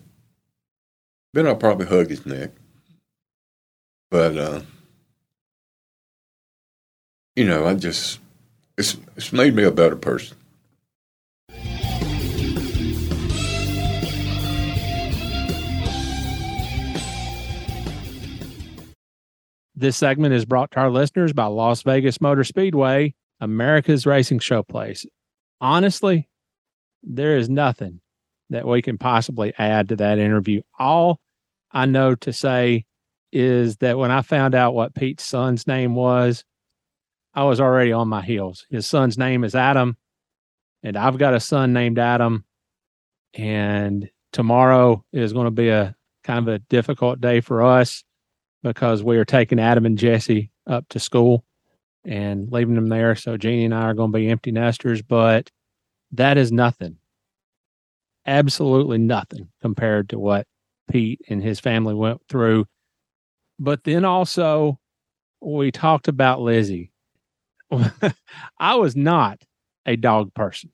Then 1.35 1.47
I'll 1.47 1.57
probably 1.57 1.87
hug 1.87 2.09
his 2.09 2.25
neck. 2.25 2.51
But, 4.11 4.37
uh, 4.37 4.61
you 7.37 7.45
know, 7.45 7.67
I 7.67 7.75
just, 7.75 8.21
it's, 8.79 8.97
it's 9.17 9.33
made 9.33 9.55
me 9.55 9.65
a 9.65 9.71
better 9.71 9.97
person. 9.97 10.37
This 19.83 19.97
segment 19.97 20.33
is 20.33 20.45
brought 20.45 20.71
to 20.71 20.79
our 20.79 20.91
listeners 20.93 21.33
by 21.33 21.47
Las 21.47 21.83
Vegas 21.83 22.21
Motor 22.21 22.45
Speedway, 22.45 23.17
America's 23.41 24.07
racing 24.07 24.39
showplace. 24.39 25.05
Honestly, 25.61 26.29
there 27.03 27.37
is 27.37 27.49
nothing 27.49 28.01
that 28.51 28.65
we 28.65 28.81
can 28.81 28.97
possibly 28.97 29.53
add 29.59 29.89
to 29.89 29.97
that 29.97 30.21
interview. 30.21 30.63
All 30.79 31.19
I 31.73 31.87
know 31.87 32.15
to 32.15 32.33
say 32.33 32.85
is 33.33 33.79
that 33.79 33.99
when 33.99 34.13
I 34.13 34.23
found 34.23 34.55
out 34.55 34.73
what 34.73 34.95
Pete's 34.95 35.25
son's 35.25 35.67
name 35.67 35.97
was, 35.97 36.45
I 37.35 37.43
was 37.43 37.61
already 37.61 37.91
on 37.91 38.07
my 38.07 38.23
heels. 38.23 38.65
His 38.71 38.87
son's 38.87 39.19
name 39.19 39.43
is 39.43 39.57
Adam, 39.57 39.97
and 40.85 40.97
I've 40.97 41.19
got 41.19 41.35
a 41.35 41.41
son 41.41 41.73
named 41.73 41.99
Adam. 41.99 42.45
And 43.35 44.09
tomorrow 44.33 45.05
is 45.13 45.33
going 45.33 45.47
to 45.47 45.51
be 45.51 45.71
a 45.71 45.97
kind 46.23 46.39
of 46.39 46.55
a 46.55 46.61
difficult 46.61 47.21
day 47.21 47.41
for 47.41 47.65
us 47.65 48.05
because 48.63 49.03
we 49.03 49.19
are 49.19 49.25
taking 49.25 49.59
Adam 49.59 49.87
and 49.87 49.99
Jesse 49.99 50.51
up 50.67 50.89
to 50.91 51.01
school 51.01 51.45
and 52.05 52.51
leaving 52.51 52.75
them 52.75 52.89
there. 52.89 53.15
So 53.15 53.37
Jeannie 53.37 53.65
and 53.65 53.75
I 53.75 53.83
are 53.83 53.95
going 53.95 54.13
to 54.13 54.19
be 54.19 54.29
empty 54.29 54.53
nesters, 54.53 55.03
but 55.03 55.51
that 56.13 56.39
is 56.39 56.53
nothing. 56.53 56.97
Absolutely 58.27 58.99
nothing 58.99 59.49
compared 59.61 60.09
to 60.11 60.19
what 60.19 60.47
Pete 60.91 61.21
and 61.29 61.43
his 61.43 61.61
family 61.61 61.95
went 61.95 62.21
through. 62.29 62.67
But 63.59 63.85
then 63.85 64.05
also, 64.05 64.79
we 65.41 65.71
talked 65.71 66.09
about 66.09 66.41
Lizzie. 66.41 66.93
I 68.59 68.75
was 68.77 68.95
not 68.95 69.43
a 69.87 69.97
dog 69.97 70.35
person 70.35 70.71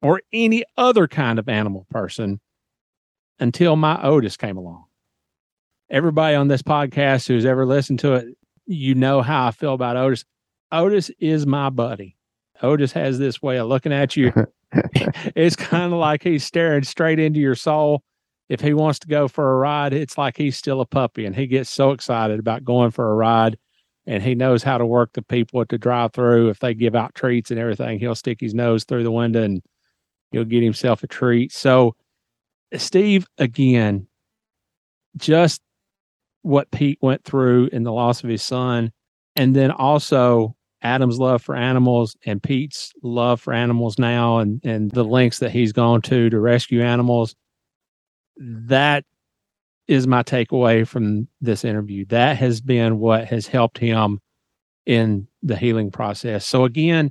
or 0.00 0.22
any 0.32 0.64
other 0.76 1.06
kind 1.08 1.38
of 1.38 1.48
animal 1.48 1.86
person 1.90 2.40
until 3.38 3.76
my 3.76 4.02
Otis 4.02 4.36
came 4.36 4.56
along 4.56 4.85
everybody 5.90 6.34
on 6.36 6.48
this 6.48 6.62
podcast 6.62 7.28
who's 7.28 7.44
ever 7.44 7.66
listened 7.66 8.00
to 8.00 8.14
it, 8.14 8.36
you 8.66 8.94
know 8.94 9.22
how 9.22 9.46
I 9.46 9.50
feel 9.50 9.74
about 9.74 9.96
Otis. 9.96 10.24
Otis 10.72 11.10
is 11.20 11.46
my 11.46 11.70
buddy. 11.70 12.16
Otis 12.62 12.92
has 12.92 13.18
this 13.18 13.40
way 13.40 13.58
of 13.58 13.68
looking 13.68 13.92
at 13.92 14.16
you. 14.16 14.32
it's 15.36 15.56
kind 15.56 15.92
of 15.92 15.98
like 15.98 16.22
he's 16.22 16.44
staring 16.44 16.82
straight 16.82 17.18
into 17.18 17.38
your 17.38 17.54
soul. 17.54 18.02
If 18.48 18.60
he 18.60 18.74
wants 18.74 18.98
to 19.00 19.08
go 19.08 19.28
for 19.28 19.52
a 19.52 19.56
ride, 19.56 19.92
it's 19.92 20.16
like 20.16 20.36
he's 20.36 20.56
still 20.56 20.80
a 20.80 20.86
puppy 20.86 21.26
and 21.26 21.34
he 21.34 21.46
gets 21.46 21.70
so 21.70 21.90
excited 21.90 22.38
about 22.38 22.64
going 22.64 22.90
for 22.90 23.10
a 23.10 23.14
ride 23.14 23.58
and 24.06 24.22
he 24.22 24.34
knows 24.34 24.62
how 24.62 24.78
to 24.78 24.86
work 24.86 25.12
the 25.12 25.22
people 25.22 25.60
at 25.60 25.68
the 25.68 25.78
drive 25.78 26.12
through. 26.12 26.48
If 26.48 26.60
they 26.60 26.74
give 26.74 26.94
out 26.94 27.14
treats 27.14 27.50
and 27.50 27.58
everything, 27.58 27.98
he'll 27.98 28.14
stick 28.14 28.40
his 28.40 28.54
nose 28.54 28.84
through 28.84 29.02
the 29.02 29.10
window 29.10 29.42
and 29.42 29.62
he'll 30.30 30.44
get 30.44 30.62
himself 30.62 31.02
a 31.02 31.08
treat. 31.08 31.52
So, 31.52 31.96
Steve, 32.76 33.26
again, 33.38 34.06
just 35.16 35.60
what 36.46 36.70
Pete 36.70 36.98
went 37.02 37.24
through 37.24 37.68
in 37.72 37.82
the 37.82 37.92
loss 37.92 38.22
of 38.22 38.30
his 38.30 38.42
son, 38.42 38.92
and 39.34 39.56
then 39.56 39.72
also 39.72 40.54
Adam's 40.80 41.18
love 41.18 41.42
for 41.42 41.56
animals 41.56 42.16
and 42.24 42.40
Pete's 42.42 42.92
love 43.02 43.40
for 43.40 43.52
animals 43.52 43.98
now, 43.98 44.38
and 44.38 44.64
and 44.64 44.92
the 44.92 45.04
lengths 45.04 45.40
that 45.40 45.50
he's 45.50 45.72
gone 45.72 46.02
to 46.02 46.30
to 46.30 46.38
rescue 46.38 46.82
animals. 46.82 47.34
That 48.36 49.04
is 49.88 50.06
my 50.06 50.22
takeaway 50.22 50.86
from 50.86 51.26
this 51.40 51.64
interview. 51.64 52.04
That 52.06 52.36
has 52.36 52.60
been 52.60 53.00
what 53.00 53.24
has 53.26 53.48
helped 53.48 53.78
him 53.78 54.20
in 54.84 55.26
the 55.42 55.56
healing 55.56 55.90
process. 55.90 56.46
So 56.46 56.64
again, 56.64 57.10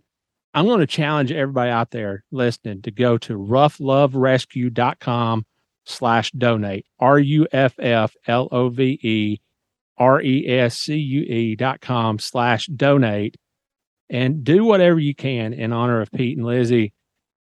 I'm 0.54 0.66
going 0.66 0.80
to 0.80 0.88
challenge 0.88 1.34
everybody 1.34 1.72
out 1.72 1.92
there 1.92 2.24
listening 2.32 2.84
to 2.84 2.92
go 2.92 3.18
to 3.18 3.38
ruffloverescue.com 3.38 5.46
slash 5.86 6.32
donate. 6.32 6.86
R 7.00 7.20
U 7.20 7.48
F 7.52 7.76
F 7.80 8.16
L 8.28 8.48
O 8.52 8.70
V 8.70 9.00
E 9.02 9.40
R 9.98 10.22
E 10.22 10.48
S 10.48 10.78
C 10.78 10.96
U 10.96 11.22
E 11.22 11.56
dot 11.56 11.82
com 11.82 12.20
slash 12.20 12.68
donate 12.68 13.38
and 14.10 14.44
do 14.44 14.66
whatever 14.66 15.00
you 15.00 15.16
can 15.16 15.54
in 15.54 15.72
honor 15.74 16.02
of 16.02 16.12
Pete 16.12 16.38
and 16.38 16.46
Lizzie 16.46 16.94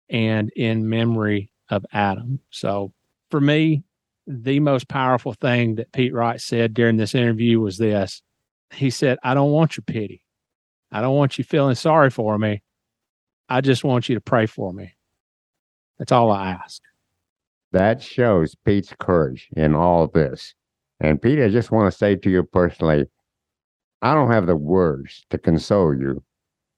and 0.09 0.51
in 0.51 0.89
memory 0.89 1.51
of 1.71 1.85
Adam. 1.93 2.41
So 2.51 2.93
for 3.31 3.41
me, 3.41 3.83
the 4.27 4.61
most 4.61 4.89
powerful 4.89 5.33
thing 5.33 5.77
that 5.77 5.93
Pete 5.93 6.15
Wright 6.15 6.41
said 6.41 6.75
during 6.75 6.97
this 6.97 7.15
interview 7.15 7.61
was 7.61 7.79
this. 7.79 8.23
He 8.71 8.91
said, 8.91 9.19
I 9.23 9.35
don't 9.35 9.51
want 9.51 9.77
your 9.77 9.85
pity. 9.85 10.23
I 10.93 11.01
don't 11.01 11.17
want 11.17 11.39
you 11.39 11.45
feeling 11.45 11.75
sorry 11.75 12.11
for 12.11 12.39
me. 12.39 12.63
I 13.49 13.61
just 13.61 13.85
want 13.85 14.09
you 14.09 14.15
to 14.15 14.21
pray 14.21 14.47
for 14.47 14.73
me. 14.73 14.95
That's 15.99 16.13
all 16.13 16.31
I 16.31 16.51
ask. 16.51 16.83
That 17.73 18.03
shows 18.03 18.55
Pete's 18.55 18.95
courage 19.01 19.49
in 19.57 19.75
all 19.75 20.07
this. 20.07 20.55
And 21.01 21.21
Pete, 21.21 21.41
I 21.41 21.49
just 21.49 21.71
want 21.71 21.91
to 21.91 21.99
say 21.99 22.17
to 22.17 22.31
you 22.31 22.43
personally, 22.45 23.07
I 24.03 24.15
don't 24.15 24.31
have 24.31 24.47
the 24.47 24.57
words 24.57 25.25
to 25.31 25.39
console 25.39 25.95
you 25.99 26.23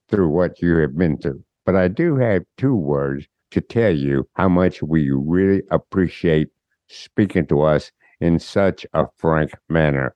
through 0.09 0.29
what 0.29 0.61
you 0.61 0.77
have 0.77 0.97
been 0.97 1.17
through, 1.17 1.43
but 1.65 1.75
I 1.75 1.87
do 1.87 2.15
have 2.15 2.43
two 2.57 2.75
words 2.75 3.27
to 3.51 3.61
tell 3.61 3.91
you 3.91 4.27
how 4.33 4.47
much 4.47 4.81
we 4.81 5.11
really 5.11 5.63
appreciate 5.71 6.47
speaking 6.87 7.45
to 7.47 7.61
us 7.61 7.91
in 8.21 8.39
such 8.39 8.85
a 8.93 9.05
frank 9.17 9.51
manner. 9.69 10.15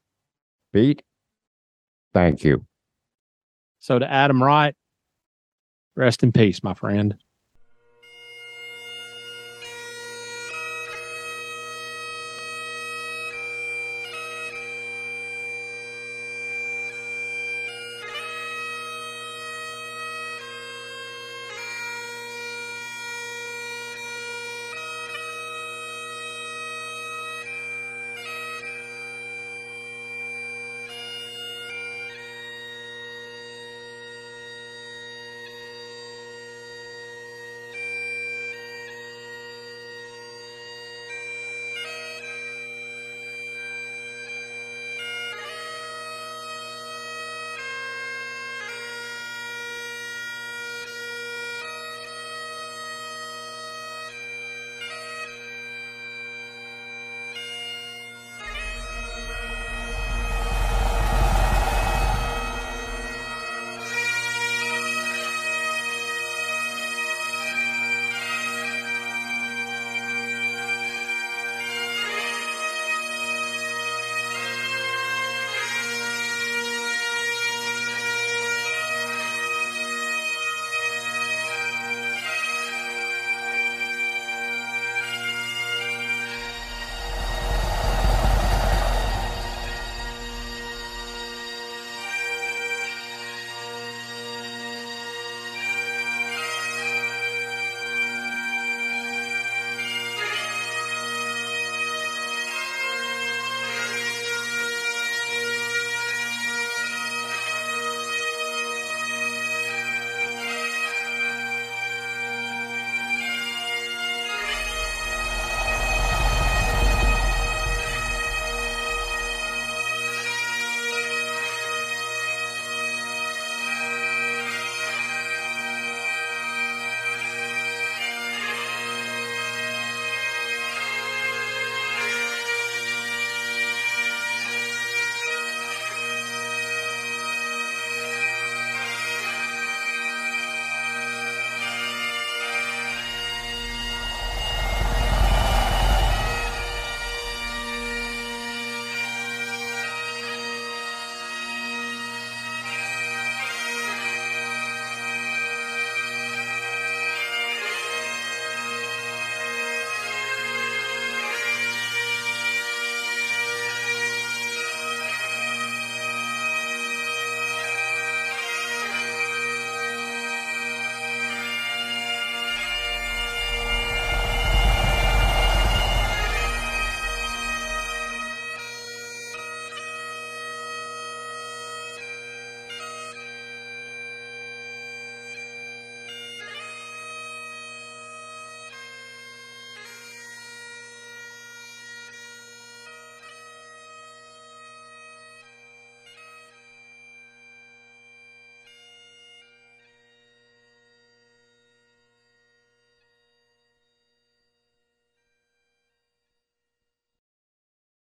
Pete, 0.71 1.03
thank 2.13 2.43
you. 2.43 2.65
So 3.79 3.99
to 3.99 4.09
Adam 4.09 4.41
Wright, 4.41 4.75
rest 5.95 6.23
in 6.23 6.31
peace, 6.31 6.63
my 6.63 6.73
friend. 6.73 7.15